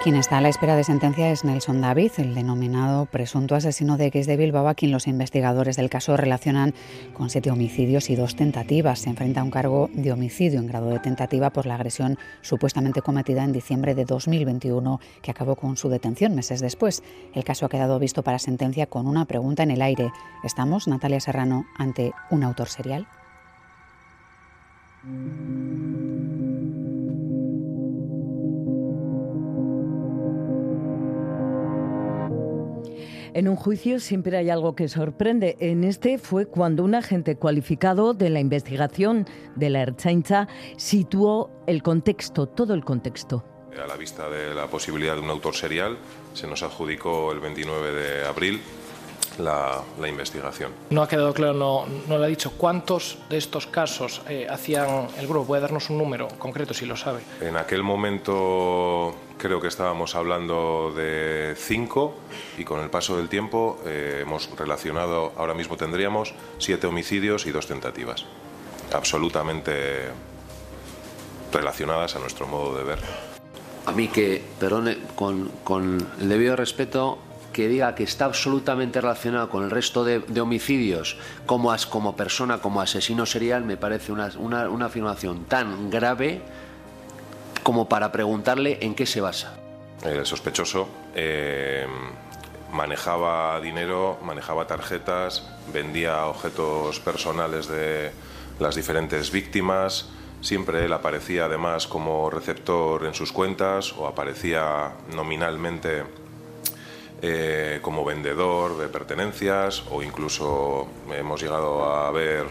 Quien 0.05 0.17
está 0.17 0.37
a 0.37 0.41
la 0.41 0.49
espera 0.49 0.75
de 0.75 0.83
sentencia 0.83 1.31
es 1.31 1.43
Nelson 1.43 1.81
David, 1.81 2.11
el 2.19 2.35
denominado 2.35 3.07
presunto 3.07 3.55
asesino 3.55 3.97
de 3.97 4.05
X 4.05 4.27
de 4.27 4.37
Bilbao, 4.37 4.67
a 4.67 4.75
quien 4.75 4.91
los 4.91 5.07
investigadores 5.07 5.77
del 5.77 5.89
caso 5.89 6.15
relacionan 6.15 6.75
con 7.15 7.31
siete 7.31 7.49
homicidios 7.49 8.11
y 8.11 8.15
dos 8.15 8.35
tentativas. 8.35 8.99
Se 8.99 9.09
enfrenta 9.09 9.41
a 9.41 9.43
un 9.43 9.49
cargo 9.49 9.89
de 9.95 10.11
homicidio 10.11 10.59
en 10.59 10.67
grado 10.67 10.91
de 10.91 10.99
tentativa 10.99 11.49
por 11.49 11.65
la 11.65 11.73
agresión 11.73 12.19
supuestamente 12.41 13.01
cometida 13.01 13.43
en 13.43 13.51
diciembre 13.51 13.95
de 13.95 14.05
2021, 14.05 14.99
que 15.23 15.31
acabó 15.31 15.55
con 15.55 15.75
su 15.75 15.89
detención 15.89 16.35
meses 16.35 16.61
después. 16.61 17.01
El 17.33 17.43
caso 17.43 17.65
ha 17.65 17.69
quedado 17.69 17.97
visto 17.97 18.21
para 18.21 18.37
sentencia 18.37 18.85
con 18.85 19.07
una 19.07 19.25
pregunta 19.25 19.63
en 19.63 19.71
el 19.71 19.81
aire. 19.81 20.11
¿Estamos, 20.43 20.87
Natalia 20.87 21.19
Serrano, 21.19 21.65
ante 21.79 22.11
un 22.29 22.43
autor 22.43 22.69
serial? 22.69 23.07
En 33.35 33.49
un 33.49 33.57
juicio 33.57 33.99
siempre 33.99 34.37
hay 34.37 34.49
algo 34.49 34.77
que 34.77 34.87
sorprende. 34.87 35.57
En 35.59 35.83
este 35.83 36.17
fue 36.17 36.45
cuando 36.45 36.85
un 36.85 36.95
agente 36.95 37.35
cualificado 37.35 38.13
de 38.13 38.29
la 38.29 38.39
investigación 38.39 39.27
de 39.57 39.69
la 39.69 39.81
Erchaincha 39.81 40.47
situó 40.77 41.51
el 41.67 41.83
contexto, 41.83 42.47
todo 42.47 42.73
el 42.73 42.85
contexto. 42.85 43.43
A 43.77 43.87
la 43.87 43.97
vista 43.97 44.29
de 44.29 44.55
la 44.55 44.67
posibilidad 44.67 45.15
de 45.15 45.19
un 45.19 45.29
autor 45.29 45.53
serial, 45.53 45.97
se 46.33 46.47
nos 46.47 46.63
adjudicó 46.63 47.33
el 47.33 47.41
29 47.41 47.91
de 47.91 48.25
abril 48.25 48.61
la, 49.39 49.81
investigación. 50.07 50.71
No 50.89 51.01
ha 51.01 51.07
quedado 51.07 51.33
claro, 51.33 51.53
no, 51.53 51.85
no 52.07 52.17
le 52.17 52.25
ha 52.25 52.27
dicho 52.27 52.51
cuántos 52.51 53.17
de 53.29 53.37
estos 53.37 53.67
casos 53.67 54.21
eh, 54.29 54.47
hacían 54.49 55.07
el 55.17 55.27
grupo. 55.27 55.47
Puede 55.47 55.61
darnos 55.61 55.89
un 55.89 55.97
número 55.97 56.27
concreto 56.37 56.73
si 56.73 56.85
lo 56.85 56.95
sabe. 56.95 57.21
En 57.41 57.57
aquel 57.57 57.83
momento 57.83 59.15
creo 59.37 59.59
que 59.59 59.67
estábamos 59.67 60.15
hablando 60.15 60.93
de 60.95 61.55
cinco 61.57 62.15
y 62.57 62.63
con 62.63 62.81
el 62.81 62.89
paso 62.89 63.17
del 63.17 63.29
tiempo 63.29 63.79
eh, 63.85 64.19
hemos 64.21 64.49
relacionado, 64.57 65.33
ahora 65.37 65.53
mismo 65.53 65.77
tendríamos 65.77 66.33
siete 66.57 66.87
homicidios 66.87 67.45
y 67.45 67.51
dos 67.51 67.67
tentativas. 67.67 68.25
Absolutamente 68.93 70.09
relacionadas 71.51 72.15
a 72.15 72.19
nuestro 72.19 72.47
modo 72.47 72.77
de 72.77 72.83
ver. 72.83 72.99
A 73.85 73.91
mí 73.91 74.07
que, 74.07 74.43
perdone, 74.59 74.97
con, 75.15 75.49
con 75.63 76.07
el 76.19 76.29
debido 76.29 76.55
respeto, 76.55 77.19
que 77.55 77.69
diga 77.69 77.95
que 77.95 78.03
está 78.03 78.25
absolutamente 78.25 78.99
relacionado 78.99 79.49
con 79.49 79.63
el 79.63 79.71
resto 79.71 80.03
de, 80.03 80.19
homicidios 80.41 81.15
como, 81.45 81.71
as, 81.71 81.85
como 81.85 82.13
persona, 82.13 82.57
como 82.57 82.81
asesino 82.81 83.25
serial, 83.25 83.63
me 83.63 83.77
parece 83.77 84.11
una, 84.11 84.27
una, 84.37 84.85
afirmación 84.85 85.45
tan 85.45 85.89
grave 85.89 86.41
como 87.63 87.87
para 87.87 88.11
preguntarle 88.11 88.79
en 88.81 88.93
qué 88.93 89.05
se 89.05 89.21
basa. 89.21 89.53
El 90.03 90.25
sospechoso 90.25 90.89
eh, 91.15 91.87
manejaba 92.73 93.61
dinero, 93.61 94.19
manejaba 94.21 94.67
tarjetas, 94.67 95.47
vendía 95.71 96.25
objetos 96.25 96.99
personales 96.99 97.69
de 97.69 98.11
las 98.59 98.75
diferentes 98.75 99.31
víctimas. 99.31 100.09
Siempre 100.41 100.83
él 100.83 100.91
aparecía 100.91 101.45
además 101.45 101.87
como 101.87 102.29
receptor 102.29 103.05
en 103.05 103.13
sus 103.13 103.31
cuentas 103.31 103.93
o 103.93 104.07
aparecía 104.07 104.91
nominalmente 105.15 106.03
eh, 107.27 107.79
como 107.81 108.05
vendedor 108.05 108.77
de 108.77 108.87
pertenencias 108.87 109.83
o 109.89 110.03
incluso 110.03 110.87
hemos 111.11 111.41
llegado 111.41 111.83
a 111.83 112.11
ver 112.11 112.45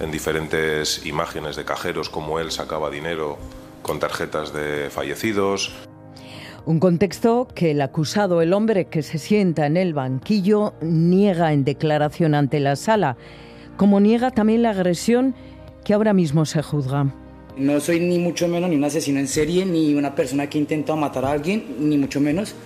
en 0.00 0.10
diferentes 0.10 1.06
imágenes 1.06 1.56
de 1.56 1.64
cajeros 1.64 2.10
cómo 2.10 2.40
él 2.40 2.50
sacaba 2.50 2.90
dinero 2.90 3.38
con 3.82 4.00
tarjetas 4.00 4.52
de 4.52 4.90
fallecidos. 4.90 5.72
Un 6.64 6.80
contexto 6.80 7.46
que 7.54 7.70
el 7.70 7.80
acusado, 7.80 8.42
el 8.42 8.52
hombre 8.52 8.86
que 8.86 9.04
se 9.04 9.18
sienta 9.18 9.66
en 9.66 9.76
el 9.76 9.94
banquillo, 9.94 10.74
niega 10.80 11.52
en 11.52 11.64
declaración 11.64 12.34
ante 12.34 12.58
la 12.58 12.74
sala, 12.74 13.16
como 13.76 14.00
niega 14.00 14.32
también 14.32 14.62
la 14.62 14.70
agresión 14.70 15.36
que 15.84 15.94
ahora 15.94 16.12
mismo 16.12 16.44
se 16.44 16.62
juzga. 16.62 17.14
No 17.56 17.78
soy 17.78 18.00
ni 18.00 18.18
mucho 18.18 18.48
menos 18.48 18.68
ni 18.68 18.76
un 18.76 18.84
asesino 18.84 19.20
en 19.20 19.28
serie, 19.28 19.64
ni 19.64 19.94
una 19.94 20.16
persona 20.16 20.48
que 20.48 20.58
intenta 20.58 20.96
matar 20.96 21.24
a 21.24 21.30
alguien, 21.30 21.64
ni 21.78 21.96
mucho 21.96 22.20
menos. 22.20 22.56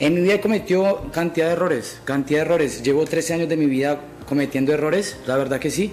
En 0.00 0.14
mi 0.14 0.20
vida 0.20 0.34
he 0.34 0.40
cometido 0.40 1.10
cantidad 1.10 1.46
de 1.46 1.52
errores, 1.54 2.00
cantidad 2.04 2.40
de 2.40 2.46
errores. 2.46 2.82
Llevo 2.84 3.04
13 3.04 3.34
años 3.34 3.48
de 3.48 3.56
mi 3.56 3.66
vida 3.66 4.00
cometiendo 4.28 4.72
errores, 4.72 5.16
la 5.26 5.36
verdad 5.36 5.58
que 5.58 5.72
sí. 5.72 5.90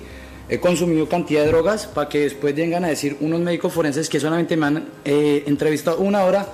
He 0.48 0.60
consumido 0.60 1.10
cantidad 1.10 1.42
de 1.42 1.48
drogas 1.48 1.88
para 1.88 2.08
que 2.08 2.20
después 2.20 2.56
vengan 2.56 2.86
a 2.86 2.90
decir 2.90 3.18
unos 3.20 3.40
médicos 3.40 3.74
forenses 3.74 4.08
que 4.08 4.20
solamente 4.20 4.56
me 4.58 4.66
han 4.68 4.86
eh, 5.06 5.44
entrevistado 5.48 5.98
una 6.02 6.24
hora 6.24 6.48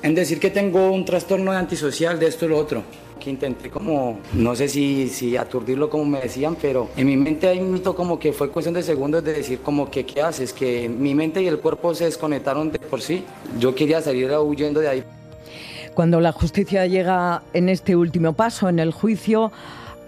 en 0.00 0.14
decir 0.14 0.38
que 0.38 0.50
tengo 0.50 0.92
un 0.92 1.04
trastorno 1.04 1.50
antisocial, 1.50 2.20
de 2.20 2.28
esto 2.28 2.44
y 2.44 2.48
lo 2.50 2.58
otro. 2.58 2.84
Que 3.18 3.30
intenté 3.30 3.68
como, 3.68 4.20
no 4.34 4.54
sé 4.54 4.68
si, 4.68 5.08
si 5.08 5.36
aturdirlo 5.36 5.90
como 5.90 6.04
me 6.04 6.20
decían, 6.20 6.56
pero 6.62 6.90
en 6.96 7.08
mi 7.08 7.16
mente 7.16 7.48
hay 7.48 7.58
un 7.58 7.72
mito 7.72 7.96
como 7.96 8.16
que 8.16 8.32
fue 8.32 8.50
cuestión 8.50 8.74
de 8.74 8.84
segundos 8.84 9.24
de 9.24 9.32
decir 9.32 9.58
como 9.58 9.90
que 9.90 10.06
qué 10.06 10.22
haces, 10.22 10.52
que 10.52 10.88
mi 10.88 11.16
mente 11.16 11.42
y 11.42 11.48
el 11.48 11.58
cuerpo 11.58 11.96
se 11.96 12.04
desconectaron 12.04 12.70
de 12.70 12.78
por 12.78 13.00
sí. 13.00 13.24
Yo 13.58 13.74
quería 13.74 14.00
salir 14.00 14.30
huyendo 14.30 14.78
de 14.78 14.88
ahí. 14.88 15.04
Cuando 15.94 16.20
la 16.20 16.32
justicia 16.32 16.86
llega 16.86 17.42
en 17.52 17.68
este 17.68 17.94
último 17.94 18.32
paso, 18.32 18.68
en 18.68 18.80
el 18.80 18.92
juicio, 18.92 19.52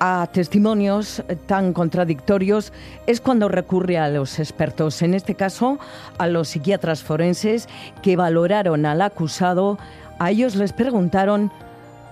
a 0.00 0.28
testimonios 0.33 1.23
tan 1.47 1.73
contradictorios 1.73 2.73
es 3.07 3.21
cuando 3.21 3.49
recurre 3.49 3.97
a 3.97 4.09
los 4.09 4.38
expertos, 4.38 5.00
en 5.02 5.14
este 5.14 5.35
caso 5.35 5.78
a 6.19 6.26
los 6.26 6.49
psiquiatras 6.49 7.02
forenses 7.02 7.69
que 8.02 8.16
valoraron 8.16 8.85
al 8.85 9.00
acusado. 9.00 9.78
A 10.19 10.31
ellos 10.31 10.57
les 10.57 10.73
preguntaron 10.73 11.52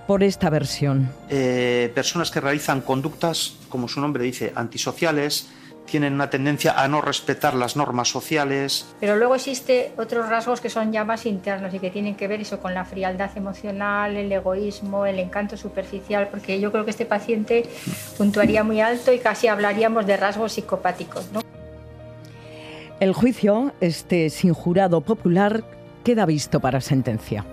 por 0.07 0.23
esta 0.23 0.49
versión. 0.49 1.11
Eh, 1.29 1.91
personas 1.93 2.31
que 2.31 2.39
realizan 2.39 2.81
conductas, 2.81 3.57
como 3.69 3.87
su 3.87 3.99
nombre 3.99 4.23
dice, 4.23 4.53
antisociales, 4.55 5.49
tienen 5.85 6.13
una 6.13 6.29
tendencia 6.29 6.79
a 6.79 6.87
no 6.87 7.01
respetar 7.01 7.53
las 7.53 7.75
normas 7.75 8.09
sociales. 8.09 8.85
Pero 8.99 9.15
luego 9.15 9.35
existe 9.35 9.91
otros 9.97 10.29
rasgos 10.29 10.61
que 10.61 10.69
son 10.69 10.91
ya 10.91 11.03
más 11.03 11.25
internos 11.25 11.73
y 11.73 11.79
que 11.79 11.89
tienen 11.89 12.15
que 12.15 12.27
ver 12.27 12.41
eso 12.41 12.59
con 12.59 12.73
la 12.73 12.85
frialdad 12.85 13.29
emocional, 13.35 14.15
el 14.15 14.31
egoísmo, 14.31 15.05
el 15.05 15.19
encanto 15.19 15.57
superficial, 15.57 16.27
porque 16.29 16.59
yo 16.59 16.71
creo 16.71 16.85
que 16.85 16.91
este 16.91 17.05
paciente 17.05 17.69
puntuaría 18.17 18.63
muy 18.63 18.81
alto 18.81 19.13
y 19.13 19.19
casi 19.19 19.47
hablaríamos 19.47 20.05
de 20.05 20.17
rasgos 20.17 20.53
psicopáticos. 20.53 21.25
El 22.99 23.13
juicio, 23.13 23.73
este 23.81 24.29
sin 24.29 24.53
jurado 24.53 25.01
popular, 25.01 25.63
queda 26.03 26.25
visto 26.25 26.59
para 26.59 26.81
sentencia. 26.81 27.45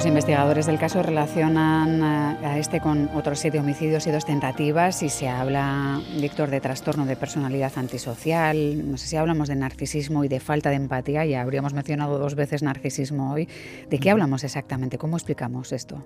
Los 0.00 0.06
investigadores 0.06 0.64
del 0.64 0.78
caso 0.78 1.02
relacionan 1.02 2.00
eh, 2.02 2.46
a 2.46 2.58
este 2.58 2.80
con 2.80 3.10
otros 3.14 3.38
siete 3.38 3.60
homicidios 3.60 4.06
y 4.06 4.10
dos 4.10 4.24
tentativas 4.24 5.02
y 5.02 5.10
se 5.10 5.28
habla, 5.28 6.00
Víctor, 6.18 6.48
de 6.48 6.58
trastorno 6.58 7.04
de 7.04 7.16
personalidad 7.16 7.70
antisocial, 7.76 8.90
no 8.90 8.96
sé 8.96 9.08
si 9.08 9.16
hablamos 9.16 9.48
de 9.48 9.56
narcisismo 9.56 10.24
y 10.24 10.28
de 10.28 10.40
falta 10.40 10.70
de 10.70 10.76
empatía, 10.76 11.26
ya 11.26 11.42
habríamos 11.42 11.74
mencionado 11.74 12.18
dos 12.18 12.34
veces 12.34 12.62
narcisismo 12.62 13.34
hoy. 13.34 13.46
¿De 13.90 13.98
qué 13.98 14.08
hablamos 14.10 14.42
exactamente? 14.42 14.96
¿Cómo 14.96 15.18
explicamos 15.18 15.70
esto? 15.70 16.02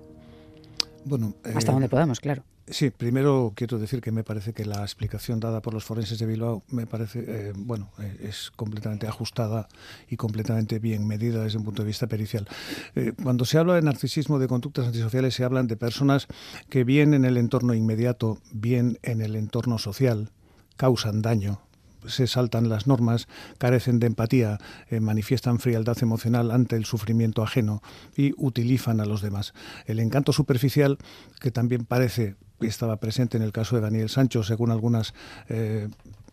Bueno, 1.05 1.35
hasta 1.55 1.71
donde 1.71 1.87
podamos, 1.87 2.19
claro. 2.19 2.43
Sí, 2.67 2.89
primero 2.89 3.53
quiero 3.55 3.77
decir 3.77 4.01
que 4.01 4.11
me 4.11 4.23
parece 4.23 4.51
que 4.51 4.65
la 4.65 4.81
explicación 4.81 5.39
dada 5.39 5.61
por 5.61 5.75
los 5.75 5.83
forenses 5.83 6.17
de 6.17 6.25
Bilbao 6.25 6.63
me 6.69 6.87
parece, 6.87 7.23
eh, 7.27 7.53
bueno, 7.55 7.91
eh, 7.99 8.17
es 8.23 8.51
completamente 8.55 9.05
ajustada 9.07 9.67
y 10.09 10.15
completamente 10.15 10.79
bien 10.79 11.05
medida 11.05 11.43
desde 11.43 11.59
un 11.59 11.63
punto 11.63 11.83
de 11.83 11.87
vista 11.87 12.07
pericial. 12.07 12.47
Eh, 12.95 13.13
cuando 13.21 13.45
se 13.45 13.59
habla 13.59 13.75
de 13.75 13.83
narcisismo, 13.83 14.39
de 14.39 14.47
conductas 14.47 14.87
antisociales, 14.87 15.35
se 15.35 15.43
hablan 15.43 15.67
de 15.67 15.77
personas 15.77 16.25
que 16.67 16.83
bien 16.83 17.13
en 17.13 17.23
el 17.23 17.37
entorno 17.37 17.75
inmediato, 17.75 18.39
bien 18.51 18.97
en 19.03 19.21
el 19.21 19.35
entorno 19.35 19.77
social, 19.77 20.31
causan 20.75 21.21
daño 21.21 21.61
se 22.07 22.27
saltan 22.27 22.69
las 22.69 22.87
normas, 22.87 23.27
carecen 23.57 23.99
de 23.99 24.07
empatía, 24.07 24.59
eh, 24.89 24.99
manifiestan 24.99 25.59
frialdad 25.59 25.97
emocional 26.01 26.51
ante 26.51 26.75
el 26.75 26.85
sufrimiento 26.85 27.43
ajeno 27.43 27.81
y 28.15 28.33
utilizan 28.37 28.99
a 28.99 29.05
los 29.05 29.21
demás. 29.21 29.53
El 29.85 29.99
encanto 29.99 30.33
superficial, 30.33 30.97
que 31.39 31.51
también 31.51 31.85
parece 31.85 32.35
que 32.59 32.67
estaba 32.67 32.97
presente 32.97 33.37
en 33.37 33.43
el 33.43 33.51
caso 33.51 33.75
de 33.75 33.81
Daniel 33.81 34.09
Sancho, 34.09 34.43
según 34.43 34.71
algunas 34.71 35.13
eh, 35.49 35.89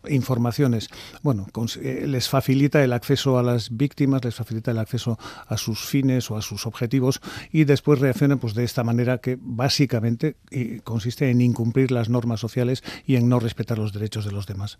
informaciones, 0.07 0.89
bueno, 1.21 1.47
eh, 1.81 2.05
les 2.07 2.29
facilita 2.29 2.83
el 2.83 2.93
acceso 2.93 3.37
a 3.37 3.43
las 3.43 3.75
víctimas, 3.75 4.23
les 4.23 4.35
facilita 4.35 4.71
el 4.71 4.79
acceso 4.79 5.17
a 5.47 5.57
sus 5.57 5.85
fines 5.85 6.31
o 6.31 6.37
a 6.37 6.41
sus 6.41 6.65
objetivos 6.65 7.21
y 7.51 7.65
después 7.65 7.99
reaccionan 7.99 8.39
pues 8.39 8.53
de 8.53 8.63
esta 8.63 8.83
manera 8.83 9.17
que 9.17 9.37
básicamente 9.39 10.37
consiste 10.83 11.29
en 11.29 11.41
incumplir 11.41 11.91
las 11.91 12.09
normas 12.09 12.39
sociales 12.39 12.83
y 13.05 13.15
en 13.15 13.27
no 13.29 13.39
respetar 13.39 13.77
los 13.77 13.93
derechos 13.93 14.25
de 14.25 14.31
los 14.31 14.45
demás. 14.45 14.79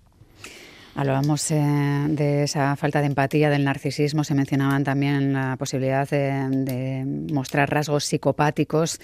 Hablábamos 0.96 1.50
eh, 1.50 1.56
de 2.10 2.44
esa 2.44 2.76
falta 2.76 3.02
de 3.02 3.08
empatía, 3.08 3.50
del 3.50 3.64
narcisismo, 3.64 4.24
se 4.24 4.36
mencionaban 4.36 4.84
también 4.84 5.34
la 5.34 5.56
posibilidad 5.58 6.08
de 6.08 7.04
mostrar 7.32 7.70
rasgos 7.72 8.06
psicopáticos 8.06 9.00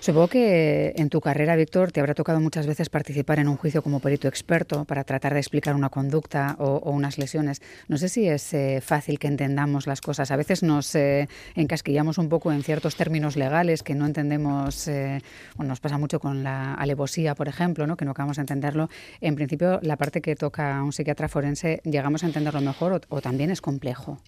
Supongo 0.00 0.28
que 0.28 0.92
en 0.96 1.08
tu 1.08 1.20
carrera, 1.20 1.56
Víctor, 1.56 1.90
te 1.90 1.98
habrá 1.98 2.14
tocado 2.14 2.40
muchas 2.40 2.68
veces 2.68 2.88
participar 2.88 3.40
en 3.40 3.48
un 3.48 3.56
juicio 3.56 3.82
como 3.82 3.98
perito 3.98 4.28
experto 4.28 4.84
para 4.84 5.02
tratar 5.02 5.34
de 5.34 5.40
explicar 5.40 5.74
una 5.74 5.88
conducta 5.88 6.54
o, 6.60 6.90
unas 6.92 7.18
lesiones. 7.18 7.60
No 7.88 7.98
sé 7.98 8.08
si 8.08 8.28
es 8.28 8.54
eh, 8.54 8.80
fácil 8.80 9.18
que 9.18 9.26
entendamos 9.26 9.88
las 9.88 10.00
cosas. 10.00 10.30
A 10.30 10.36
veces 10.36 10.62
nos 10.62 10.94
eh, 10.94 11.28
encasquillamos 11.56 12.16
un 12.18 12.28
poco 12.28 12.52
en 12.52 12.62
ciertos 12.62 12.94
términos 12.94 13.36
legales 13.36 13.82
que 13.82 13.96
no 13.96 14.06
entendemos. 14.06 14.86
Eh, 14.86 15.20
bueno, 15.56 15.70
nos 15.70 15.80
pasa 15.80 15.98
mucho 15.98 16.20
con 16.20 16.44
la 16.44 16.74
alevosía, 16.74 17.34
por 17.34 17.48
ejemplo, 17.48 17.86
¿no? 17.86 17.96
que 17.96 18.04
no 18.04 18.12
acabamos 18.12 18.36
de 18.36 18.42
entenderlo. 18.42 18.88
En 19.20 19.34
principio, 19.34 19.80
la 19.82 19.96
parte 19.96 20.20
que 20.20 20.36
toca 20.36 20.78
a 20.78 20.84
un 20.84 20.92
psiquiatra 20.92 21.27
forense, 21.28 21.80
¿llegamos 21.84 22.22
a 22.22 22.26
entenderlo 22.26 22.60
mejor 22.60 23.00
o 23.08 23.20
también 23.20 23.50
es 23.50 23.60
complejo? 23.60 24.20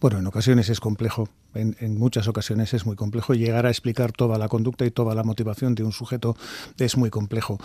Bueno, 0.00 0.18
en 0.18 0.26
ocasiones 0.28 0.68
es 0.68 0.78
complejo, 0.78 1.28
en, 1.54 1.98
muchas 1.98 2.28
ocasiones 2.28 2.72
es 2.72 2.86
muy 2.86 2.94
complejo. 2.94 3.34
Llegar 3.34 3.66
a 3.66 3.70
explicar 3.70 4.12
toda 4.12 4.38
la 4.38 4.46
conducta 4.46 4.86
y 4.86 4.92
toda 4.92 5.12
la 5.16 5.24
motivación 5.24 5.74
de 5.74 5.82
un 5.82 5.90
sujeto 5.90 6.36
es 6.78 6.96
muy 6.96 7.10
complejo. 7.10 7.58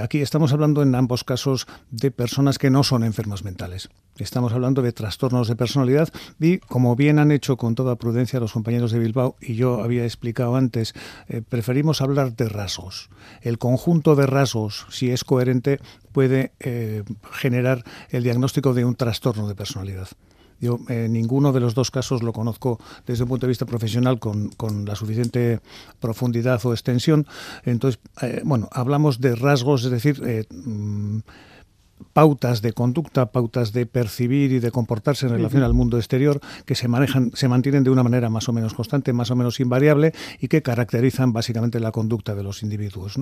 Aquí 0.00 0.20
estamos 0.20 0.52
hablando 0.52 0.82
en 0.82 0.94
ambos 0.94 1.24
casos 1.24 1.66
de 1.90 2.12
personas 2.12 2.58
que 2.58 2.70
no 2.70 2.84
son 2.84 3.02
enfermos 3.02 3.42
mentales. 3.42 3.88
Estamos 4.18 4.52
hablando 4.52 4.82
de 4.82 4.92
trastornos 4.92 5.48
de 5.48 5.56
personalidad 5.56 6.10
y, 6.38 6.58
como 6.58 6.94
bien 6.94 7.18
han 7.18 7.32
hecho 7.32 7.56
con 7.56 7.74
toda 7.74 7.96
prudencia 7.96 8.38
los 8.38 8.52
compañeros 8.52 8.92
de 8.92 9.00
Bilbao, 9.00 9.34
y 9.40 9.56
yo 9.56 9.82
había 9.82 10.04
explicado 10.04 10.54
antes, 10.54 10.94
eh, 11.26 11.42
preferimos 11.42 12.02
hablar 12.02 12.36
de 12.36 12.48
rasgos. 12.48 13.10
El 13.42 13.58
conjunto 13.58 14.14
de 14.14 14.26
rasgos, 14.26 14.86
si 14.90 15.10
es 15.10 15.24
coherente, 15.24 15.80
puede 16.12 16.52
eh, 16.60 17.02
generar 17.32 17.82
el 18.10 18.22
diagnóstico 18.22 18.74
de 18.74 18.84
un 18.84 18.94
trastorno 18.94 19.48
de 19.48 19.56
personalidad. 19.56 20.08
Yo 20.60 20.78
eh, 20.88 21.08
ninguno 21.08 21.52
de 21.52 21.60
los 21.60 21.74
dos 21.74 21.90
casos 21.90 22.22
lo 22.22 22.32
conozco 22.32 22.78
desde 23.06 23.24
un 23.24 23.28
punto 23.30 23.46
de 23.46 23.50
vista 23.50 23.66
profesional 23.66 24.18
con, 24.18 24.50
la 24.84 24.94
suficiente 24.94 25.60
profundidad 26.00 26.64
o 26.66 26.72
extensión. 26.72 27.26
Entonces, 27.64 28.00
eh, 28.22 28.42
bueno, 28.44 28.68
hablamos 28.72 29.20
de 29.20 29.34
rasgos, 29.34 29.84
es 29.84 29.90
decir, 29.90 30.20
eh, 30.24 30.44
mm, 30.50 31.18
pautas 32.12 32.62
de 32.62 32.72
conducta, 32.72 33.32
pautas 33.32 33.72
de 33.72 33.86
percibir 33.86 34.52
y 34.52 34.58
de 34.58 34.70
comportarse 34.70 35.26
en 35.26 35.32
relación 35.32 35.62
al 35.62 35.74
mundo 35.74 35.96
exterior 35.96 36.40
que 36.64 36.74
se 36.74 36.88
manejan, 36.88 37.30
se 37.34 37.48
mantienen 37.48 37.84
de 37.84 37.90
una 37.90 38.02
manera 38.02 38.28
más 38.28 38.48
o 38.48 38.52
menos 38.52 38.74
constante, 38.74 39.12
más 39.12 39.30
o 39.30 39.36
menos 39.36 39.60
invariable 39.60 40.12
y 40.40 40.48
que 40.48 40.62
caracterizan 40.62 41.32
básicamente 41.32 41.80
la 41.80 41.92
conducta 41.92 42.34
de 42.34 42.42
los 42.42 42.62
individuos. 42.62 43.14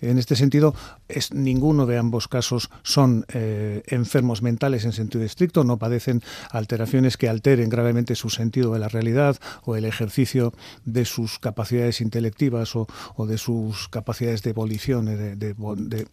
En 0.00 0.18
este 0.18 0.36
sentido, 0.36 0.74
es, 1.08 1.32
ninguno 1.32 1.86
de 1.86 1.98
ambos 1.98 2.28
casos 2.28 2.70
son 2.82 3.24
eh, 3.32 3.82
enfermos 3.86 4.42
mentales 4.42 4.84
en 4.84 4.92
sentido 4.92 5.24
estricto, 5.24 5.64
no 5.64 5.78
padecen 5.78 6.22
alteraciones 6.50 7.16
que 7.16 7.28
alteren 7.28 7.68
gravemente 7.68 8.14
su 8.14 8.30
sentido 8.30 8.72
de 8.72 8.78
la 8.78 8.88
realidad 8.88 9.36
o 9.64 9.76
el 9.76 9.84
ejercicio 9.84 10.52
de 10.84 11.04
sus 11.04 11.38
capacidades 11.38 12.00
intelectivas 12.00 12.74
o, 12.74 12.86
de 13.26 13.38
sus 13.38 13.88
capacidades 13.88 14.42
de 14.42 14.52
volición, 14.52 15.06
de, 15.06 15.36
de 15.36 16.06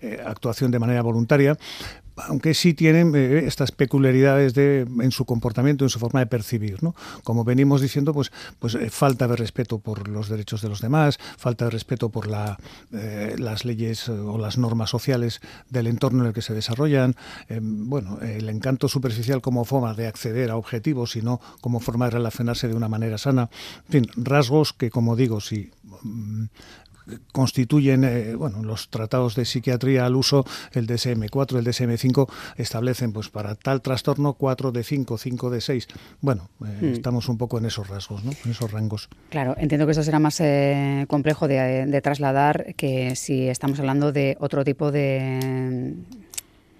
eh, 0.00 0.22
actuación 0.24 0.70
de 0.70 0.78
manera 0.78 1.02
voluntaria 1.02 1.56
aunque 2.28 2.54
sí 2.54 2.74
tienen 2.74 3.14
eh, 3.14 3.44
estas 3.46 3.72
peculiaridades 3.72 4.54
de, 4.54 4.80
en 4.80 5.10
su 5.10 5.24
comportamiento, 5.24 5.84
en 5.84 5.90
su 5.90 5.98
forma 5.98 6.20
de 6.20 6.26
percibir. 6.26 6.82
¿no? 6.82 6.94
Como 7.24 7.44
venimos 7.44 7.80
diciendo, 7.80 8.12
pues, 8.12 8.32
pues 8.58 8.74
eh, 8.74 8.90
falta 8.90 9.28
de 9.28 9.36
respeto 9.36 9.78
por 9.78 10.08
los 10.08 10.28
derechos 10.28 10.62
de 10.62 10.68
los 10.68 10.80
demás, 10.80 11.18
falta 11.38 11.66
de 11.66 11.70
respeto 11.70 12.10
por 12.10 12.26
la, 12.26 12.58
eh, 12.92 13.36
las 13.38 13.64
leyes 13.64 14.08
o 14.08 14.38
las 14.38 14.58
normas 14.58 14.90
sociales 14.90 15.40
del 15.68 15.86
entorno 15.86 16.22
en 16.22 16.28
el 16.28 16.34
que 16.34 16.42
se 16.42 16.54
desarrollan, 16.54 17.16
bueno, 17.60 18.18
el 18.20 18.48
encanto 18.48 18.88
superficial 18.88 19.40
como 19.40 19.64
forma 19.64 19.94
de 19.94 20.06
acceder 20.06 20.50
a 20.50 20.56
objetivos 20.56 21.16
y 21.16 21.22
no 21.22 21.40
como 21.60 21.80
forma 21.80 22.06
de 22.06 22.12
relacionarse 22.12 22.68
de 22.68 22.74
una 22.74 22.88
manera 22.88 23.18
sana. 23.18 23.50
En 23.86 23.92
fin, 23.92 24.10
rasgos 24.16 24.72
que, 24.72 24.90
como 24.90 25.16
digo, 25.16 25.40
si 25.40 25.70
mm, 26.02 26.44
constituyen 27.32 28.04
eh, 28.04 28.34
bueno, 28.34 28.62
los 28.62 28.88
tratados 28.88 29.34
de 29.34 29.44
psiquiatría 29.44 30.06
al 30.06 30.16
uso, 30.16 30.44
el 30.72 30.86
DSM-4, 30.86 31.58
el 31.58 31.66
DSM-5, 31.66 32.30
establecen 32.56 33.12
pues 33.12 33.28
para 33.28 33.54
tal 33.54 33.82
trastorno 33.82 34.34
4 34.34 34.72
de 34.72 34.84
5, 34.84 35.18
5 35.18 35.50
de 35.50 35.60
6. 35.60 35.88
Bueno, 36.20 36.50
eh, 36.64 36.78
hmm. 36.80 36.92
estamos 36.92 37.28
un 37.28 37.38
poco 37.38 37.58
en 37.58 37.66
esos 37.66 37.88
rasgos, 37.88 38.24
¿no? 38.24 38.32
en 38.44 38.50
esos 38.50 38.70
rangos. 38.70 39.08
Claro, 39.30 39.54
entiendo 39.58 39.86
que 39.86 39.92
eso 39.92 40.02
será 40.02 40.18
más 40.18 40.40
eh, 40.40 41.04
complejo 41.08 41.48
de 41.48 42.00
trasladar 42.02 42.74
que 42.76 43.16
si 43.16 43.48
estamos 43.48 43.78
hablando 43.78 44.12
de 44.12 44.36
otro 44.40 44.64
tipo 44.64 44.90
de 44.90 45.94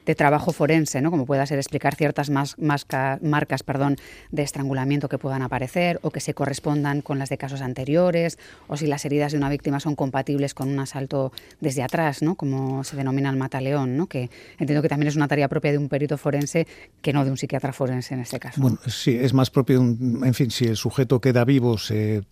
de 0.07 0.15
trabajo 0.15 0.53
forense, 0.53 1.01
¿no? 1.01 1.11
como 1.11 1.27
pueda 1.27 1.47
ser 1.47 1.59
explicar 1.59 1.95
ciertas 1.95 2.31
más, 2.31 2.57
marcas 2.59 3.63
perdón, 3.63 3.97
de 4.31 4.43
estrangulamiento 4.43 5.09
que 5.09 5.19
puedan 5.19 5.43
aparecer 5.43 5.99
o 6.03 6.11
que 6.11 6.21
se 6.21 6.35
correspondan 6.35 7.03
con 7.03 7.19
las 7.19 7.29
de 7.29 7.39
casos 7.39 7.61
anteriores 7.61 8.39
o 8.69 8.77
si 8.77 8.87
las 8.87 9.05
heridas 9.05 9.33
de 9.33 9.39
una 9.39 9.49
víctima 9.49 9.81
son 9.81 9.97
compatibles 9.97 10.55
con 10.55 10.69
un 10.69 10.79
asalto 10.79 11.33
desde 11.61 11.83
atrás, 11.83 12.23
¿no? 12.23 12.35
como 12.35 12.85
se 12.85 12.97
denomina 12.97 13.31
el 13.31 13.37
mataleón, 13.37 13.97
¿no? 13.97 14.07
que 14.07 14.31
entiendo 14.59 14.83
que 14.83 14.89
también 14.89 15.09
es 15.09 15.17
una 15.17 15.29
tarea 15.29 15.49
propia 15.49 15.73
de 15.73 15.79
un 15.79 15.89
perito 15.89 16.17
forense 16.19 16.67
que 17.03 17.13
no 17.13 17.25
de 17.25 17.31
un 17.31 17.37
psiquiatra 17.37 17.73
forense 17.73 18.15
en 18.15 18.21
este 18.21 18.39
caso. 18.39 18.61
Bueno, 18.61 18.79
sí, 18.87 19.17
es 19.21 19.33
más 19.33 19.51
propio, 19.51 19.81
en 19.81 20.35
fin, 20.35 20.51
si 20.51 20.67
el 20.67 20.77
sujeto 20.77 21.21
queda 21.21 21.45
vivo, 21.45 21.79
se 21.79 22.23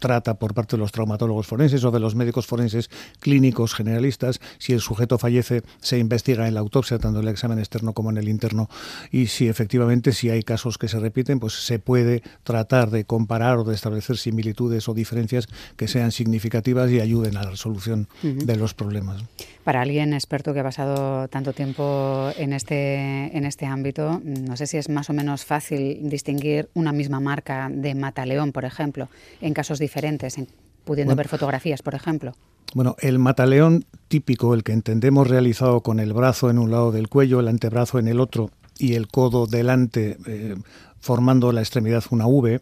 trata 0.00 0.34
por 0.34 0.54
parte 0.54 0.76
de 0.76 0.80
los 0.80 0.92
traumatólogos 0.92 1.46
forenses 1.46 1.84
o 1.84 1.90
de 1.90 2.00
los 2.00 2.14
médicos 2.14 2.46
forenses 2.46 2.90
clínicos 3.20 3.74
generalistas. 3.74 4.40
Si 4.58 4.72
el 4.72 4.80
sujeto 4.80 5.18
fallece, 5.18 5.62
se 5.80 5.98
investiga 5.98 6.48
en 6.48 6.54
la 6.54 6.60
autopsia, 6.60 6.98
tanto 6.98 7.20
en 7.20 7.26
el 7.26 7.32
examen 7.32 7.58
externo 7.58 7.92
como 7.92 8.10
en 8.10 8.18
el 8.18 8.28
interno. 8.28 8.68
Y 9.10 9.26
si 9.26 9.48
efectivamente, 9.48 10.12
si 10.12 10.30
hay 10.30 10.42
casos 10.42 10.78
que 10.78 10.88
se 10.88 10.98
repiten, 10.98 11.40
pues 11.40 11.54
se 11.54 11.78
puede 11.78 12.22
tratar 12.42 12.90
de 12.90 13.04
comparar 13.04 13.58
o 13.58 13.64
de 13.64 13.74
establecer 13.74 14.16
similitudes 14.16 14.88
o 14.88 14.94
diferencias 14.94 15.48
que 15.76 15.88
sean 15.88 16.12
significativas 16.12 16.90
y 16.90 17.00
ayuden 17.00 17.36
a 17.36 17.42
la 17.42 17.50
resolución 17.50 18.08
de 18.22 18.56
los 18.56 18.74
problemas. 18.74 19.22
Para 19.64 19.82
alguien 19.82 20.14
experto 20.14 20.54
que 20.54 20.60
ha 20.60 20.64
pasado 20.64 21.28
tanto 21.28 21.52
tiempo 21.52 22.30
en 22.38 22.54
este, 22.54 23.36
en 23.36 23.44
este 23.44 23.66
ámbito, 23.66 24.20
no 24.24 24.56
sé 24.56 24.66
si 24.66 24.78
es 24.78 24.88
más 24.88 25.10
o 25.10 25.12
menos 25.12 25.44
fácil 25.44 26.08
distinguir 26.08 26.70
una 26.72 26.92
misma 26.92 27.20
marca 27.20 27.68
de 27.70 27.94
mataleón, 27.94 28.52
por 28.52 28.64
ejemplo, 28.64 29.08
en 29.42 29.52
casos 29.58 29.80
diferentes, 29.80 30.36
pudiendo 30.84 31.16
ver 31.16 31.26
fotografías, 31.26 31.82
por 31.82 31.96
ejemplo. 31.96 32.32
Bueno, 32.74 32.94
el 33.00 33.18
mataleón 33.18 33.86
típico, 34.06 34.54
el 34.54 34.62
que 34.62 34.70
entendemos 34.70 35.26
realizado 35.26 35.80
con 35.80 35.98
el 35.98 36.12
brazo 36.12 36.48
en 36.48 36.60
un 36.60 36.70
lado 36.70 36.92
del 36.92 37.08
cuello, 37.08 37.40
el 37.40 37.48
antebrazo 37.48 37.98
en 37.98 38.06
el 38.06 38.20
otro 38.20 38.52
y 38.78 38.94
el 38.94 39.08
codo 39.08 39.48
delante, 39.48 40.16
eh, 40.28 40.54
formando 41.00 41.50
la 41.50 41.60
extremidad 41.60 42.04
una 42.10 42.28
V, 42.28 42.60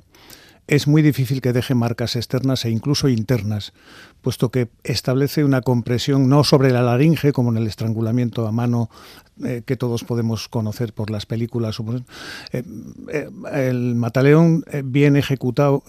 es 0.68 0.88
muy 0.88 1.02
difícil 1.02 1.42
que 1.42 1.52
deje 1.52 1.74
marcas 1.74 2.16
externas 2.16 2.64
e 2.64 2.70
incluso 2.70 3.10
internas, 3.10 3.74
puesto 4.22 4.48
que 4.48 4.68
establece 4.82 5.44
una 5.44 5.60
compresión 5.60 6.30
no 6.30 6.44
sobre 6.44 6.70
la 6.70 6.80
laringe, 6.80 7.34
como 7.34 7.50
en 7.50 7.58
el 7.58 7.66
estrangulamiento 7.66 8.46
a 8.46 8.52
mano 8.52 8.88
eh, 9.44 9.62
que 9.66 9.76
todos 9.76 10.02
podemos 10.02 10.48
conocer 10.48 10.94
por 10.94 11.10
las 11.10 11.26
películas. 11.26 11.76
Eh, 12.52 12.64
el 13.52 13.96
mataleón 13.96 14.64
bien 14.82 15.14
ejecutado 15.16 15.84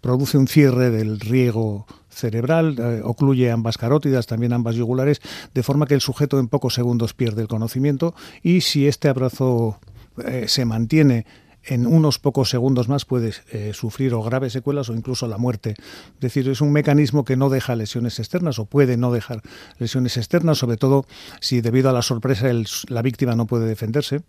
produce 0.00 0.38
un 0.38 0.48
cierre 0.48 0.90
del 0.90 1.20
riego 1.20 1.86
cerebral, 2.08 2.76
eh, 2.78 3.00
ocluye 3.04 3.50
ambas 3.50 3.78
carótidas, 3.78 4.26
también 4.26 4.52
ambas 4.52 4.74
yugulares, 4.74 5.20
de 5.54 5.62
forma 5.62 5.86
que 5.86 5.94
el 5.94 6.00
sujeto 6.00 6.38
en 6.38 6.48
pocos 6.48 6.74
segundos 6.74 7.14
pierde 7.14 7.42
el 7.42 7.48
conocimiento 7.48 8.14
y 8.42 8.60
si 8.62 8.86
este 8.86 9.08
abrazo 9.08 9.78
eh, 10.24 10.46
se 10.48 10.64
mantiene 10.64 11.26
en 11.68 11.86
unos 11.86 12.18
pocos 12.18 12.50
segundos 12.50 12.88
más 12.88 13.04
puede 13.04 13.32
eh, 13.52 13.72
sufrir 13.74 14.14
o 14.14 14.22
graves 14.22 14.52
secuelas 14.52 14.88
o 14.88 14.94
incluso 14.94 15.26
la 15.28 15.38
muerte. 15.38 15.74
Es 15.78 16.20
decir, 16.20 16.48
es 16.48 16.60
un 16.60 16.72
mecanismo 16.72 17.24
que 17.24 17.36
no 17.36 17.50
deja 17.50 17.76
lesiones 17.76 18.18
externas 18.18 18.58
o 18.58 18.64
puede 18.64 18.96
no 18.96 19.12
dejar 19.12 19.42
lesiones 19.78 20.16
externas, 20.16 20.58
sobre 20.58 20.76
todo 20.76 21.04
si 21.40 21.60
debido 21.60 21.90
a 21.90 21.92
la 21.92 22.02
sorpresa 22.02 22.48
la 22.88 23.02
víctima 23.02 23.36
no 23.36 23.46
puede 23.46 23.66
defenderse 23.66 24.22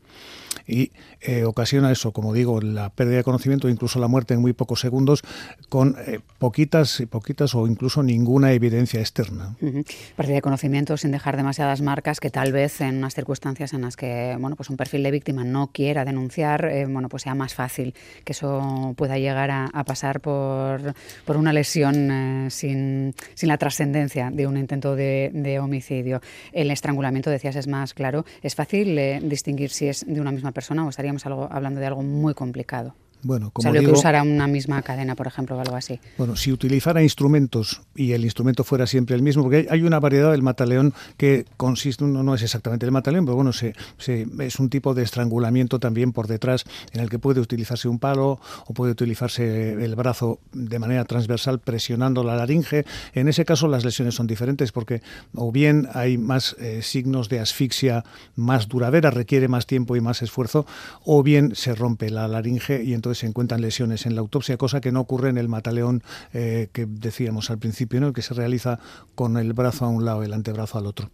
y 0.68 0.92
eh, 1.22 1.44
ocasiona 1.44 1.92
eso, 1.92 2.12
como 2.12 2.34
digo, 2.34 2.62
la 2.62 2.90
pérdida 2.90 3.18
de 3.18 3.24
conocimiento 3.24 3.68
e 3.68 3.72
incluso 3.72 4.00
la 4.00 4.08
muerte 4.08 4.34
en 4.34 4.42
muy 4.42 4.54
pocos 4.54 4.80
segundos 4.80 5.22
con 5.68 5.96
eh, 6.06 6.20
poquitas, 6.38 7.04
poquitas 7.10 7.56
o 7.56 7.68
incluso 7.68 8.04
ninguna 8.04 8.52
evidencia 8.52 9.00
externa. 9.00 9.56
Pérdida 10.16 10.36
de 10.36 10.42
conocimiento 10.42 10.98
sin 10.98 11.12
dejar 11.12 11.38
demasiadas 11.38 11.82
marcas 11.82 12.20
que 12.20 12.30
tal 12.30 12.52
vez 12.52 12.82
en 12.82 12.98
unas 12.98 13.16
circunstancias 13.16 13.74
en 13.74 13.82
las 13.82 13.96
que 13.96 14.38
bueno, 14.40 14.56
pues 14.56 14.70
un 14.70 14.78
perfil 14.78 15.04
de 15.04 15.12
víctima 15.12 15.44
no 15.44 15.72
quiera 15.72 16.06
denunciar, 16.06 16.66
eh, 16.66 16.86
bueno, 16.88 17.10
pues 17.10 17.26
más 17.36 17.54
fácil 17.54 17.94
que 18.24 18.34
eso 18.34 18.94
pueda 18.96 19.18
llegar 19.18 19.52
a, 19.52 19.84
pasar 19.86 20.22
por, 20.22 20.94
por, 21.26 21.38
una 21.38 21.54
lesión 21.54 22.48
sin, 22.50 23.14
sin, 23.34 23.50
la 23.50 23.58
trascendencia 23.58 24.30
de 24.32 24.48
un 24.48 24.58
intento 24.58 24.96
de, 24.96 25.60
homicidio. 25.62 26.22
El 26.52 26.72
estrangulamiento, 26.72 27.30
decías, 27.30 27.56
es 27.56 27.68
más 27.68 27.94
claro. 27.94 28.26
Es 28.42 28.56
fácil 28.56 29.00
distinguir 29.28 29.72
si 29.72 29.88
es 29.88 30.06
de 30.06 30.22
una 30.22 30.32
misma 30.32 30.52
persona 30.52 30.86
o 30.86 30.90
estaríamos 30.90 31.26
hablando 31.26 31.80
de 31.80 31.88
algo 31.88 32.04
muy 32.04 32.34
complicado. 32.34 32.96
Bueno, 33.22 33.52
como 33.52 33.72
que 33.72 33.88
usara 33.88 34.24
una 34.24 34.48
misma 34.48 34.82
cadena, 34.82 35.16
por 35.16 35.28
ejemplo, 35.28 35.58
o 35.58 35.62
algo 35.62 35.76
así. 35.76 36.00
Bueno, 36.18 36.36
si 36.36 36.52
utilizara 36.52 37.04
instrumentos 37.04 37.82
y 37.96 38.14
el 38.14 38.24
instrumento 38.24 38.64
fuera 38.64 38.88
siempre 38.88 39.16
el 39.16 39.22
mismo, 39.22 39.44
porque 39.44 39.68
hay 39.70 39.82
una 39.84 40.00
variedad 40.00 40.32
del 40.32 40.42
mataleón 40.42 40.94
que 41.18 41.46
consiste, 41.58 42.06
no, 42.06 42.24
no 42.24 42.36
es 42.36 42.44
exactamente 42.44 42.86
el 42.86 42.92
mataleón, 42.92 43.26
pero 43.26 43.36
bueno, 43.36 43.52
se, 43.52 43.74
es 44.40 44.60
un 44.60 44.70
tipo 44.70 44.94
de 44.94 45.04
estrangulamiento 45.04 45.80
también 45.80 46.14
por 46.14 46.28
detrás 46.28 46.64
en 46.94 47.02
el 47.02 47.10
que 47.10 47.20
puede 47.20 47.42
utilizarse 47.42 47.88
un 47.90 48.00
palo 48.00 48.40
o 48.66 48.74
puede 48.74 48.94
utilizarse 48.94 49.74
el 49.74 49.96
brazo 49.96 50.40
de 50.54 50.80
manera 50.80 51.04
transversal 51.06 51.60
presionando 51.60 52.24
la 52.24 52.36
laringe. 52.36 52.86
En 53.14 53.28
ese 53.28 53.44
caso 53.44 53.68
las 53.68 53.84
lesiones 53.84 54.16
son 54.16 54.28
diferentes 54.28 54.72
porque 54.72 55.02
o 55.36 55.52
bien 55.52 55.90
hay 55.94 56.18
más 56.18 56.56
eh, 56.60 56.82
signos 56.82 57.28
de 57.28 57.40
asfixia 57.40 58.04
más 58.36 58.68
duradera, 58.68 59.12
requiere 59.12 59.48
más 59.48 59.66
tiempo 59.66 59.96
y 59.96 60.02
más 60.02 60.22
esfuerzo, 60.22 60.66
o 61.04 61.22
bien 61.22 61.56
se 61.56 61.76
rompe 61.76 62.10
la 62.10 62.28
laringe 62.28 62.84
y 62.84 62.94
entonces 62.94 63.09
se 63.16 63.28
encuentran 63.28 63.62
lesiones 63.62 64.06
en 64.06 64.16
la 64.16 64.22
autopsia, 64.22 64.58
cosa 64.58 64.82
que 64.82 64.92
no 64.92 65.02
ocurre 65.02 65.30
en 65.30 65.38
el 65.38 65.48
mataleón 65.48 66.04
eh, 66.34 66.70
que 66.74 66.86
decíamos 66.86 67.50
al 67.50 67.60
principio, 67.60 68.00
¿no? 68.00 68.14
que 68.14 68.22
se 68.22 68.34
realiza 68.34 68.80
con 69.16 69.38
el 69.38 69.54
brazo 69.54 69.86
a 69.86 69.90
un 69.90 70.06
lado 70.06 70.24
y 70.24 70.28
el 70.28 70.34
antebrazo 70.34 70.78
al 70.78 70.86
otro. 70.86 71.10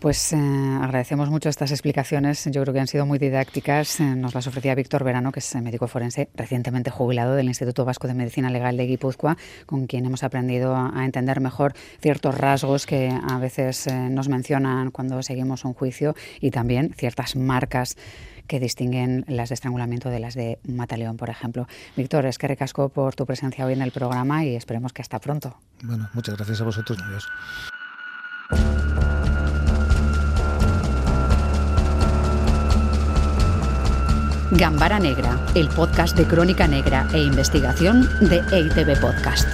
Pues 0.00 0.32
eh, 0.32 0.36
agradecemos 0.36 1.28
mucho 1.28 1.50
estas 1.50 1.72
explicaciones. 1.72 2.46
Yo 2.46 2.62
creo 2.62 2.72
que 2.72 2.80
han 2.80 2.86
sido 2.86 3.04
muy 3.04 3.18
didácticas. 3.18 4.00
Eh, 4.00 4.04
nos 4.16 4.34
las 4.34 4.46
ofrecía 4.46 4.74
Víctor 4.74 5.04
Verano, 5.04 5.30
que 5.30 5.40
es 5.40 5.54
médico 5.56 5.88
forense 5.88 6.30
recientemente 6.34 6.90
jubilado 6.90 7.34
del 7.34 7.48
Instituto 7.48 7.84
Vasco 7.84 8.08
de 8.08 8.14
Medicina 8.14 8.48
Legal 8.48 8.78
de 8.78 8.86
Guipúzcoa, 8.86 9.36
con 9.66 9.86
quien 9.86 10.06
hemos 10.06 10.22
aprendido 10.22 10.74
a, 10.74 11.04
entender 11.04 11.42
mejor 11.42 11.74
ciertos 12.00 12.34
rasgos 12.34 12.86
que 12.86 13.10
a 13.10 13.38
veces 13.38 13.88
eh, 13.88 14.08
nos 14.08 14.30
mencionan 14.30 14.90
cuando 14.90 15.22
seguimos 15.22 15.66
un 15.66 15.74
juicio 15.74 16.14
y 16.40 16.50
también 16.50 16.94
ciertas 16.96 17.36
marcas 17.36 17.98
que 18.50 18.58
distinguen 18.58 19.24
las 19.28 19.48
de 19.48 19.54
estrangulamiento 19.54 20.10
de 20.10 20.18
las 20.18 20.34
de 20.34 20.58
mataleón, 20.66 21.16
por 21.16 21.30
ejemplo. 21.30 21.68
Víctor, 21.96 22.26
es 22.26 22.36
que 22.36 22.48
recasco 22.48 22.88
por 22.88 23.14
tu 23.14 23.24
presencia 23.24 23.64
hoy 23.64 23.74
en 23.74 23.80
el 23.80 23.92
programa 23.92 24.44
y 24.44 24.56
esperemos 24.56 24.92
que 24.92 25.02
hasta 25.02 25.20
pronto. 25.20 25.56
Bueno, 25.84 26.10
muchas 26.14 26.36
gracias 26.36 26.60
a 26.60 26.64
vosotros. 26.64 26.98
Adiós. 27.00 27.28
Gambara 34.50 34.98
Negra, 34.98 35.38
el 35.54 35.68
podcast 35.68 36.16
de 36.16 36.26
crónica 36.26 36.66
negra 36.66 37.06
e 37.14 37.22
investigación 37.22 38.02
de 38.18 38.42
EITV 38.50 39.00
Podcast. 39.00 39.46